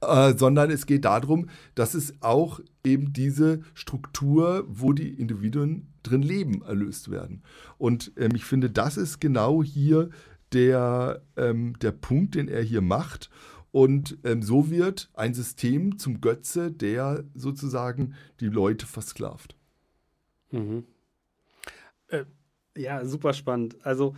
[0.00, 6.22] äh, sondern es geht darum, dass es auch eben diese Struktur, wo die Individuen drin
[6.22, 7.42] leben, erlöst werden.
[7.78, 10.10] Und ähm, ich finde, das ist genau hier
[10.52, 13.30] der, ähm, der Punkt, den er hier macht.
[13.72, 19.54] Und ähm, so wird ein System zum Götze, der sozusagen die Leute versklavt.
[20.50, 20.84] Mhm.
[22.08, 22.24] Äh,
[22.76, 23.76] ja, super spannend.
[23.84, 24.14] Also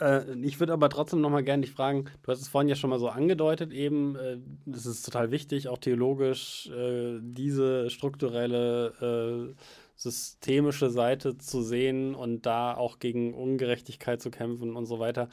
[0.00, 2.76] äh, ich würde aber trotzdem noch mal gerne dich fragen, du hast es vorhin ja
[2.76, 4.38] schon mal so angedeutet, eben, äh,
[4.70, 9.62] es ist total wichtig, auch theologisch äh, diese strukturelle, äh,
[9.96, 15.28] systemische Seite zu sehen und da auch gegen Ungerechtigkeit zu kämpfen und so weiter.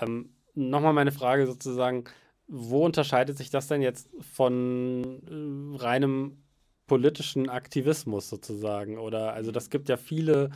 [0.00, 2.04] Ähm, Nochmal meine Frage sozusagen,
[2.46, 6.43] wo unterscheidet sich das denn jetzt von äh, reinem
[6.86, 8.98] politischen Aktivismus sozusagen.
[8.98, 10.50] Oder also das gibt ja viele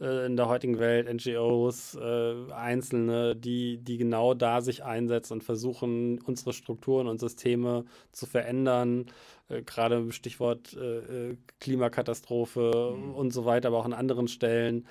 [0.00, 5.44] äh, in der heutigen Welt, NGOs, äh, Einzelne, die, die genau da sich einsetzen und
[5.44, 9.06] versuchen, unsere Strukturen und Systeme zu verändern.
[9.48, 13.14] Äh, Gerade Stichwort äh, äh, Klimakatastrophe mhm.
[13.14, 14.86] und so weiter, aber auch an anderen Stellen.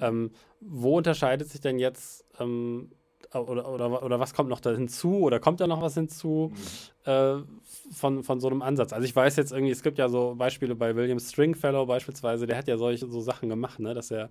[0.00, 2.90] Ähm, wo unterscheidet sich denn jetzt ähm,
[3.32, 6.52] oder, oder, oder was kommt noch da hinzu oder kommt da noch was hinzu
[7.06, 7.10] mhm.
[7.10, 7.42] äh,
[7.92, 8.92] von, von so einem Ansatz?
[8.92, 12.58] Also ich weiß jetzt irgendwie, es gibt ja so Beispiele bei William Stringfellow beispielsweise, der
[12.58, 14.30] hat ja solche so Sachen gemacht, ne, dass er mhm.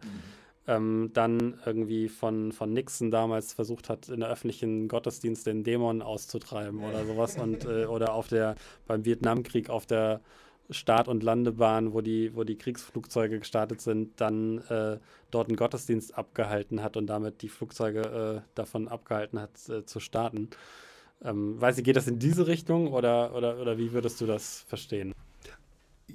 [0.68, 6.02] ähm, dann irgendwie von, von Nixon damals versucht hat, in der öffentlichen Gottesdienst den Dämon
[6.02, 8.56] auszutreiben oder sowas und äh, oder auf der
[8.88, 10.22] beim Vietnamkrieg auf der
[10.70, 14.98] Start- und Landebahn, wo die, wo die Kriegsflugzeuge gestartet sind, dann äh,
[15.32, 20.00] dort einen Gottesdienst abgehalten hat und damit die Flugzeuge äh, davon abgehalten hat, äh, zu
[20.00, 20.50] starten.
[21.24, 24.66] Ähm, weiß ich, geht das in diese Richtung oder, oder, oder wie würdest du das
[24.68, 25.14] verstehen?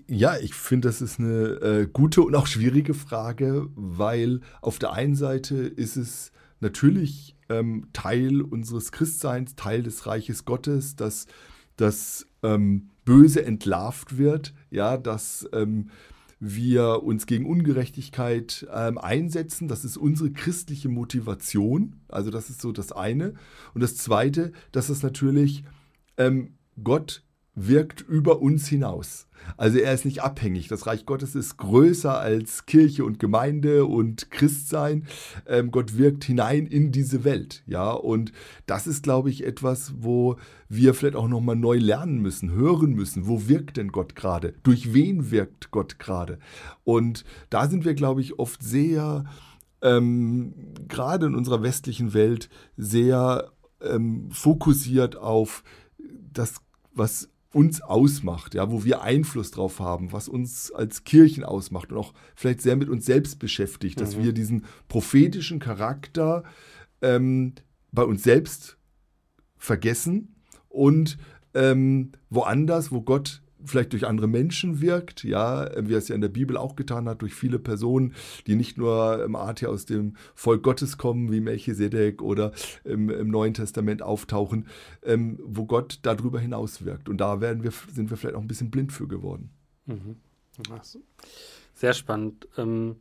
[0.06, 4.92] Ja, ich finde, das ist eine äh, gute und auch schwierige Frage, weil auf der
[4.92, 11.26] einen Seite ist es natürlich ähm, Teil unseres Christseins, Teil des Reiches Gottes, dass
[11.76, 15.90] das ähm, Böse entlarvt wird, ja, dass ähm,
[16.38, 19.66] wir uns gegen Ungerechtigkeit ähm, einsetzen.
[19.66, 21.96] Das ist unsere christliche Motivation.
[22.06, 23.34] Also das ist so das eine.
[23.74, 25.64] Und das zweite, dass es natürlich
[26.18, 26.54] ähm,
[26.84, 27.24] Gott
[27.66, 29.26] wirkt über uns hinaus.
[29.56, 30.68] Also er ist nicht abhängig.
[30.68, 35.06] Das Reich Gottes ist größer als Kirche und Gemeinde und Christsein.
[35.46, 37.62] Ähm, Gott wirkt hinein in diese Welt.
[37.66, 38.32] Ja, und
[38.66, 40.36] das ist, glaube ich, etwas, wo
[40.68, 43.26] wir vielleicht auch nochmal neu lernen müssen, hören müssen.
[43.26, 44.54] Wo wirkt denn Gott gerade?
[44.62, 46.38] Durch wen wirkt Gott gerade?
[46.84, 49.24] Und da sind wir, glaube ich, oft sehr,
[49.82, 50.54] ähm,
[50.88, 53.50] gerade in unserer westlichen Welt, sehr
[53.82, 55.64] ähm, fokussiert auf
[56.32, 56.56] das,
[56.92, 61.98] was uns ausmacht, ja, wo wir Einfluss drauf haben, was uns als Kirchen ausmacht und
[61.98, 64.24] auch vielleicht sehr mit uns selbst beschäftigt, dass mhm.
[64.24, 66.44] wir diesen prophetischen Charakter
[67.02, 67.54] ähm,
[67.90, 68.76] bei uns selbst
[69.56, 70.36] vergessen
[70.68, 71.18] und
[71.54, 76.20] ähm, woanders, wo Gott vielleicht durch andere Menschen wirkt, ja, wie er es ja in
[76.20, 78.14] der Bibel auch getan hat, durch viele Personen,
[78.46, 82.52] die nicht nur im Art aus dem Volk Gottes kommen, wie Melchisedek oder
[82.84, 84.66] im, im Neuen Testament auftauchen,
[85.02, 87.08] ähm, wo Gott darüber hinaus wirkt.
[87.08, 89.50] Und da werden wir, sind wir vielleicht auch ein bisschen blind für geworden.
[89.86, 90.16] Mhm.
[91.74, 92.48] Sehr spannend.
[92.56, 92.96] Ähm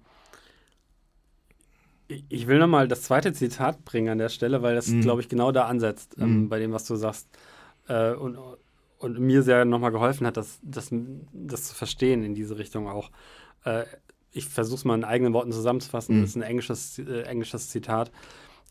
[2.28, 5.02] ich will nochmal das zweite Zitat bringen an der Stelle, weil das, mhm.
[5.02, 6.50] glaube ich, genau da ansetzt, ähm, mhm.
[6.50, 7.28] bei dem, was du sagst.
[7.88, 8.38] Äh, und
[9.00, 10.90] und mir sehr nochmal geholfen hat, das, das,
[11.34, 13.10] das zu verstehen in diese Richtung auch.
[13.64, 13.86] Äh,
[14.32, 16.18] ich versuche es mal in eigenen Worten zusammenzufassen.
[16.18, 16.22] Mhm.
[16.22, 18.12] Das ist ein englisches, äh, englisches Zitat.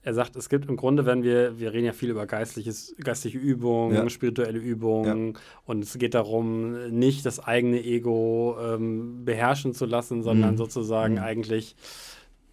[0.02, 3.38] Er sagt, es gibt im Grunde, wenn wir, wir reden ja viel über geistliches, geistliche
[3.38, 4.08] Übungen, ja.
[4.08, 5.40] spirituelle Übungen ja.
[5.66, 10.58] und es geht darum, nicht das eigene Ego ähm, beherrschen zu lassen, sondern mhm.
[10.58, 11.20] sozusagen mhm.
[11.20, 11.74] eigentlich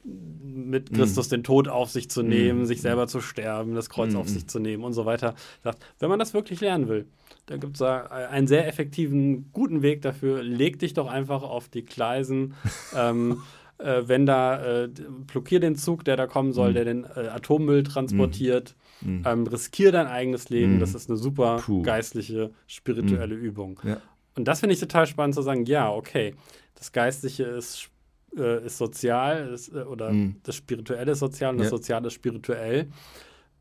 [0.05, 1.31] mit Christus mm.
[1.31, 2.65] den Tod auf sich zu nehmen, mm.
[2.65, 5.35] sich selber zu sterben, das Kreuz auf sich zu nehmen und so weiter.
[5.63, 7.07] Sagt, wenn man das wirklich lernen will,
[7.47, 10.41] da gibt es einen sehr effektiven, guten Weg dafür.
[10.43, 12.55] Leg dich doch einfach auf die Gleisen.
[12.95, 13.41] ähm,
[13.77, 14.89] äh, wenn da, äh,
[15.27, 18.75] blockier den Zug, der da kommen soll, der den äh, Atommüll transportiert.
[19.03, 20.79] Ähm, riskier dein eigenes Leben.
[20.79, 21.83] Das ist eine super Puh.
[21.83, 23.79] geistliche, spirituelle Übung.
[23.83, 23.97] Ja.
[24.35, 26.33] Und das finde ich total spannend zu sagen, ja, okay,
[26.75, 27.89] das Geistliche ist
[28.37, 30.37] äh, ist sozial ist, äh, oder mhm.
[30.43, 31.63] das Spirituelle ist sozial und ja.
[31.63, 32.87] das Soziale ist spirituell.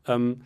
[0.07, 0.41] Ähm,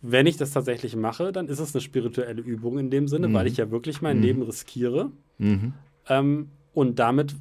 [0.00, 3.34] wenn ich das tatsächlich mache, dann ist es eine spirituelle Übung in dem Sinne, mhm.
[3.34, 4.22] weil ich ja wirklich mein mhm.
[4.22, 5.72] Leben riskiere mhm.
[6.08, 7.34] ähm, und damit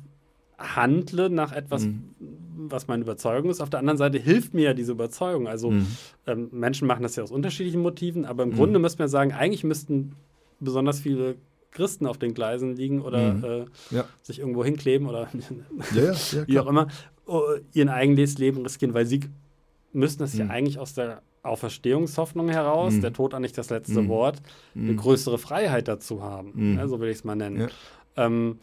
[0.58, 2.16] handle nach etwas, mhm.
[2.58, 3.62] was meine Überzeugung ist.
[3.62, 5.48] Auf der anderen Seite hilft mir ja diese Überzeugung.
[5.48, 5.88] Also mhm.
[6.26, 9.64] ähm, Menschen machen das ja aus unterschiedlichen Motiven, aber im Grunde müsste man sagen, eigentlich
[9.64, 10.16] müssten
[10.60, 11.36] besonders viele
[11.72, 13.44] Christen auf den Gleisen liegen oder mhm.
[13.44, 13.66] äh,
[13.96, 14.06] ja.
[14.22, 15.30] sich irgendwo hinkleben oder
[15.96, 16.88] ja, ja, wie auch immer,
[17.28, 17.42] uh,
[17.74, 19.22] ihren eigenes Leben riskieren, weil sie
[19.94, 20.40] müssten es mhm.
[20.40, 23.02] ja eigentlich aus der Auferstehungshoffnung heraus, mhm.
[23.02, 24.10] der Tod an nicht das letzte mhm.
[24.10, 24.42] Wort,
[24.76, 24.98] eine mhm.
[24.98, 26.52] größere Freiheit dazu haben.
[26.54, 26.78] Mhm.
[26.78, 27.70] Ja, so will ich es mal nennen.
[28.16, 28.60] Ähm,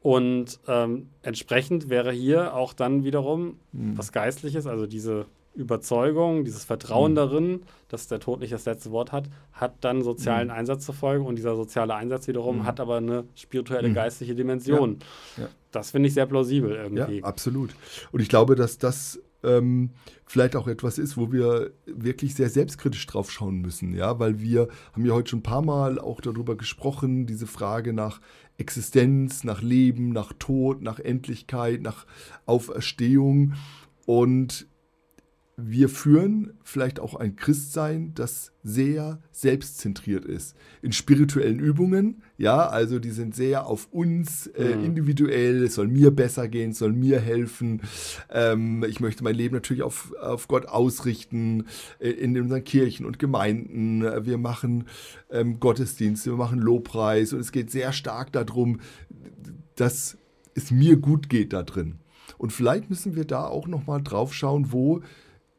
[0.00, 7.12] und ähm, entsprechend wäre hier auch dann wiederum was Geistliches, also diese Überzeugung, dieses Vertrauen
[7.12, 7.16] mhm.
[7.16, 10.54] darin, dass der Tod nicht das letzte Wort hat, hat dann sozialen mhm.
[10.54, 12.64] Einsatz zur Folge und dieser soziale Einsatz wiederum mhm.
[12.64, 13.94] hat aber eine spirituelle, mhm.
[13.94, 14.98] geistliche Dimension.
[15.36, 15.44] Ja.
[15.44, 15.48] Ja.
[15.70, 17.18] Das finde ich sehr plausibel irgendwie.
[17.18, 17.74] Ja, absolut.
[18.12, 19.90] Und ich glaube, dass das ähm,
[20.24, 24.68] vielleicht auch etwas ist, wo wir wirklich sehr selbstkritisch drauf schauen müssen, ja, weil wir
[24.92, 28.20] haben ja heute schon ein paar Mal auch darüber gesprochen, diese Frage nach
[28.56, 32.06] Existenz, nach Leben, nach Tod, nach Endlichkeit, nach
[32.46, 33.54] Auferstehung
[34.06, 34.66] und
[35.56, 40.56] wir führen vielleicht auch ein Christsein, das sehr selbstzentriert ist.
[40.82, 44.84] In spirituellen Übungen, ja, also die sind sehr auf uns äh, mhm.
[44.84, 47.82] individuell, es soll mir besser gehen, es soll mir helfen.
[48.30, 51.66] Ähm, ich möchte mein Leben natürlich auf, auf Gott ausrichten,
[52.00, 54.02] äh, in unseren Kirchen und Gemeinden.
[54.26, 54.84] Wir machen
[55.30, 58.80] ähm, Gottesdienste, wir machen Lobpreis und es geht sehr stark darum,
[59.76, 60.18] dass
[60.54, 62.00] es mir gut geht da drin.
[62.38, 65.00] Und vielleicht müssen wir da auch nochmal drauf schauen, wo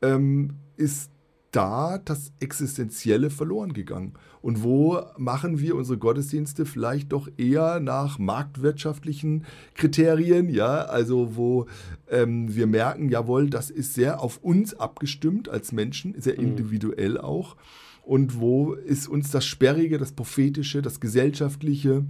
[0.02, 1.12] ähm, ist
[1.52, 4.14] da das Existenzielle verloren gegangen?
[4.42, 10.50] Und wo machen wir unsere Gottesdienste vielleicht doch eher nach marktwirtschaftlichen Kriterien?
[10.50, 11.68] Ja, also wo
[12.10, 16.50] ähm, wir merken, jawohl, das ist sehr auf uns abgestimmt als Menschen, sehr mhm.
[16.50, 17.56] individuell auch.
[18.04, 22.06] Und wo ist uns das Sperrige, das Prophetische, das Gesellschaftliche,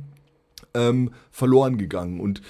[0.75, 2.19] ähm, verloren gegangen.
[2.19, 2.41] Und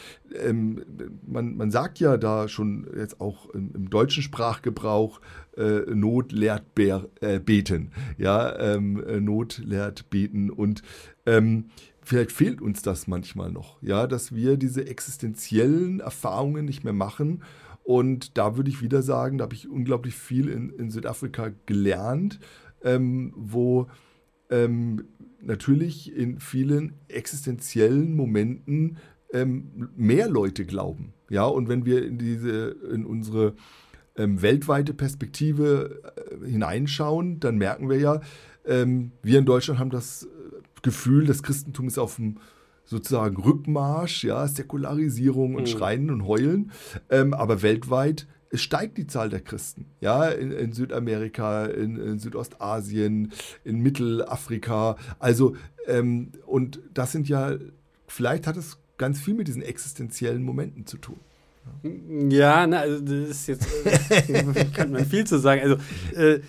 [0.43, 0.81] ähm,
[1.25, 5.21] man, man sagt ja da schon jetzt auch im, im deutschen Sprachgebrauch,
[5.55, 7.91] äh, Not lehrt Bär, äh, beten.
[8.17, 10.49] Ja, ähm, äh, Not lehrt beten.
[10.49, 10.81] Und
[11.25, 11.65] ähm,
[12.01, 17.43] vielleicht fehlt uns das manchmal noch, ja, dass wir diese existenziellen Erfahrungen nicht mehr machen.
[17.83, 22.39] Und da würde ich wieder sagen, da habe ich unglaublich viel in, in Südafrika gelernt,
[22.83, 23.87] ähm, wo
[24.49, 25.05] ähm,
[25.45, 28.97] natürlich in vielen existenziellen Momenten
[29.33, 31.13] ähm, mehr Leute glauben.
[31.29, 33.55] Ja, und wenn wir in diese, in unsere
[34.15, 38.21] ähm, weltweite Perspektive äh, hineinschauen, dann merken wir ja,
[38.65, 40.27] ähm, wir in Deutschland haben das äh,
[40.81, 42.37] Gefühl, das Christentum ist auf dem
[42.85, 45.67] sozusagen Rückmarsch, ja, Säkularisierung und mhm.
[45.67, 46.71] Schreien und Heulen.
[47.09, 49.85] Ähm, aber weltweit es steigt die Zahl der Christen.
[49.99, 53.33] Ja, in, in Südamerika, in, in, Südostasien,
[53.65, 54.95] in Mittelafrika.
[55.19, 55.55] Also,
[55.87, 57.55] ähm, und das sind ja,
[58.07, 61.19] vielleicht hat es ganz viel mit diesen existenziellen Momenten zu tun.
[62.29, 63.67] Ja, na, also das ist jetzt,
[64.73, 65.61] kann man viel zu sagen.
[65.61, 65.75] Also,
[66.15, 66.39] äh,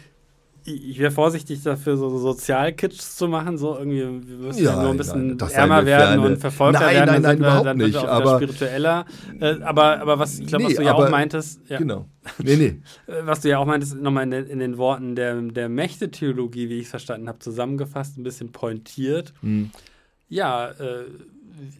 [0.66, 4.96] ich wäre vorsichtig dafür, so Sozialkitsch zu machen, so irgendwie, wir müssen ja, nur ein
[4.96, 9.06] bisschen nein, ärmer werden und verfolgter nein, werden, nein, nein, dann nicht, wir aber spiritueller.
[9.40, 11.78] Äh, aber, aber was, ich glaube, nee, was du ja aber, auch meintest, ja.
[11.78, 12.06] genau,
[12.42, 12.80] nee, nee.
[13.06, 16.78] Äh, was du ja auch meintest, nochmal in, in, den Worten der, der Mächtetheologie, wie
[16.78, 19.32] ich es verstanden habe, zusammengefasst, ein bisschen pointiert.
[19.42, 19.70] Hm.
[20.28, 21.04] Ja, äh,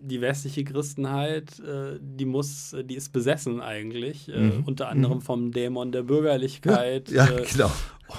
[0.00, 4.64] die westliche Christenheit, äh, die muss, die ist besessen eigentlich, äh, mhm.
[4.66, 5.22] unter anderem mhm.
[5.22, 7.70] vom Dämon der Bürgerlichkeit ja, ja, äh, genau.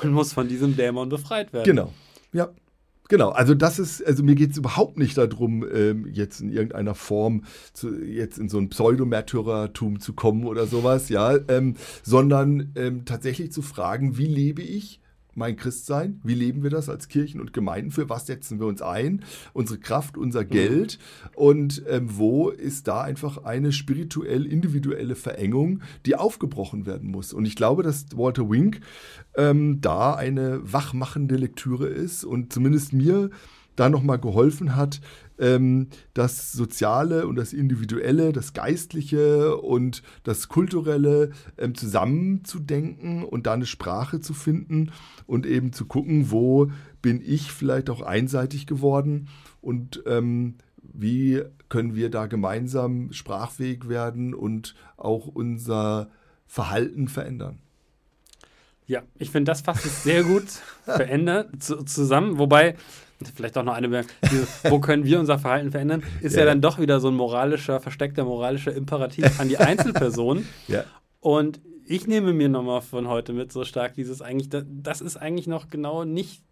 [0.01, 1.66] und muss von diesem Dämon befreit werden.
[1.66, 1.93] Genau,
[2.34, 2.49] ja.
[3.10, 6.93] Genau, also das ist, also mir geht es überhaupt nicht darum, ähm, jetzt in irgendeiner
[6.93, 13.05] Form zu, jetzt in so ein Pseudomärtyrertum zu kommen oder sowas, ja, ähm, sondern ähm,
[13.05, 14.99] tatsächlich zu fragen, wie lebe ich
[15.38, 16.20] mein Christsein?
[16.24, 17.92] Wie leben wir das als Kirchen und Gemeinden?
[17.92, 19.24] Für was setzen wir uns ein?
[19.54, 20.50] Unsere Kraft, unser mhm.
[20.50, 21.00] Geld?
[21.36, 27.34] Und ähm, wo ist da einfach eine spirituell individuelle Verengung, die aufgebrochen werden muss?
[27.34, 28.82] Und ich glaube, dass Walter Wink
[29.36, 33.30] ähm, da eine wachmachende Lektüre ist und zumindest mir
[33.78, 35.00] da nochmal geholfen hat,
[35.40, 43.54] ähm, das Soziale und das Individuelle, das Geistliche und das Kulturelle ähm, zusammenzudenken und da
[43.54, 44.92] eine Sprache zu finden
[45.28, 46.72] und eben zu gucken, wo
[47.02, 49.28] bin ich vielleicht auch einseitig geworden
[49.62, 56.10] und ähm, wie können wir da gemeinsam sprachfähig werden und auch unser
[56.48, 57.60] Verhalten verändern.
[58.88, 60.46] Ja, ich finde, das fasst es sehr gut
[60.86, 62.38] verändert zu, zusammen.
[62.40, 62.76] Wobei,
[63.36, 64.16] vielleicht auch noch eine Bemerkung,
[64.64, 66.42] wo können wir unser Verhalten verändern, ist ja.
[66.42, 66.46] ja.
[66.46, 70.46] dann doch wieder so ein moralischer, versteckter moralischer Imperativ an die Einzelperson.
[70.68, 70.86] ja.
[71.20, 75.48] Und ich nehme mir nochmal von heute mit so stark dieses eigentlich, das, ist eigentlich
[75.48, 76.44] noch genau nicht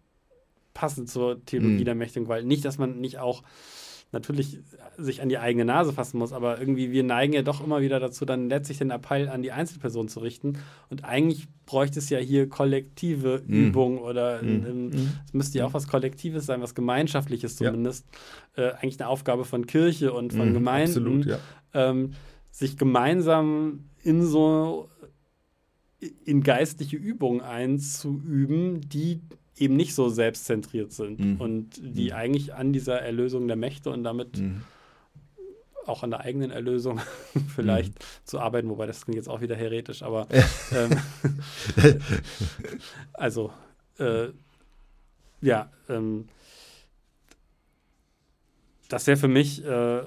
[0.74, 1.84] passend zur Theologie mhm.
[1.84, 3.42] der Mächtigen weil Nicht, dass man nicht auch
[4.12, 4.60] natürlich
[4.96, 7.98] sich an die eigene Nase fassen muss, aber irgendwie wir neigen ja doch immer wieder
[7.98, 10.58] dazu, dann letztlich den Appell an die Einzelperson zu richten.
[10.90, 13.66] Und eigentlich bräuchte es ja hier kollektive mhm.
[13.66, 14.90] Übung oder mhm.
[14.90, 15.12] mhm.
[15.26, 18.06] es müsste ja auch was Kollektives sein, was Gemeinschaftliches zumindest.
[18.56, 18.62] Ja.
[18.62, 21.38] Äh, eigentlich eine Aufgabe von Kirche und von Gemeinden, absolut, ja.
[21.74, 22.12] ähm,
[22.52, 24.88] sich gemeinsam in so
[26.24, 29.20] in geistliche Übungen einzuüben, die
[29.56, 31.40] eben nicht so selbstzentriert sind mhm.
[31.40, 32.16] und die mhm.
[32.16, 34.62] eigentlich an dieser Erlösung der Mächte und damit mhm.
[35.86, 37.00] auch an der eigenen Erlösung
[37.54, 38.04] vielleicht mhm.
[38.24, 40.28] zu arbeiten, wobei das klingt jetzt auch wieder heretisch, aber
[40.72, 41.00] ähm,
[43.14, 43.52] also
[43.98, 44.28] äh,
[45.40, 46.28] ja, ähm,
[48.88, 50.02] das wäre für mich, äh,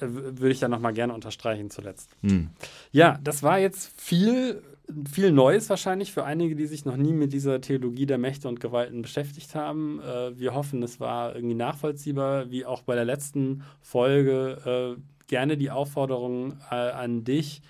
[0.00, 2.10] würde ich da nochmal gerne unterstreichen zuletzt.
[2.22, 2.50] Mhm.
[2.92, 4.62] Ja, das war jetzt viel
[5.10, 8.60] viel Neues wahrscheinlich für einige, die sich noch nie mit dieser Theologie der Mächte und
[8.60, 10.00] Gewalten beschäftigt haben.
[10.00, 14.96] Äh, wir hoffen, es war irgendwie nachvollziehbar, wie auch bei der letzten Folge.
[14.98, 17.62] Äh, gerne die Aufforderung äh, an dich.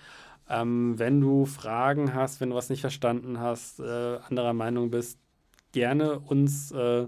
[0.49, 5.17] Ähm, wenn du Fragen hast, wenn du was nicht verstanden hast, äh, anderer Meinung bist,
[5.71, 7.07] gerne uns äh,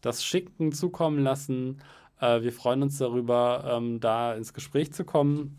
[0.00, 1.78] das schicken, zukommen lassen.
[2.20, 5.58] Äh, wir freuen uns darüber, ähm, da ins Gespräch zu kommen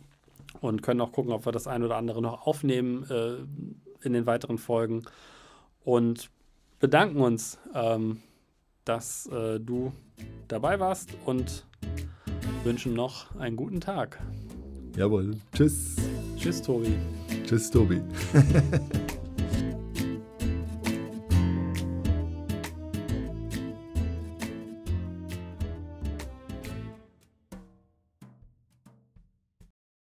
[0.61, 3.05] und können auch gucken, ob wir das ein oder andere noch aufnehmen
[4.03, 5.03] in den weiteren Folgen
[5.83, 6.29] und
[6.79, 8.21] bedanken uns, ähm,
[8.85, 9.91] dass äh, du
[10.47, 11.65] dabei warst und
[12.63, 14.19] wünschen noch einen guten Tag.
[14.95, 15.37] Jawohl.
[15.53, 15.95] Tschüss.
[16.37, 16.93] Tschüss, Tobi.
[17.45, 18.01] Tschüss, Tobi.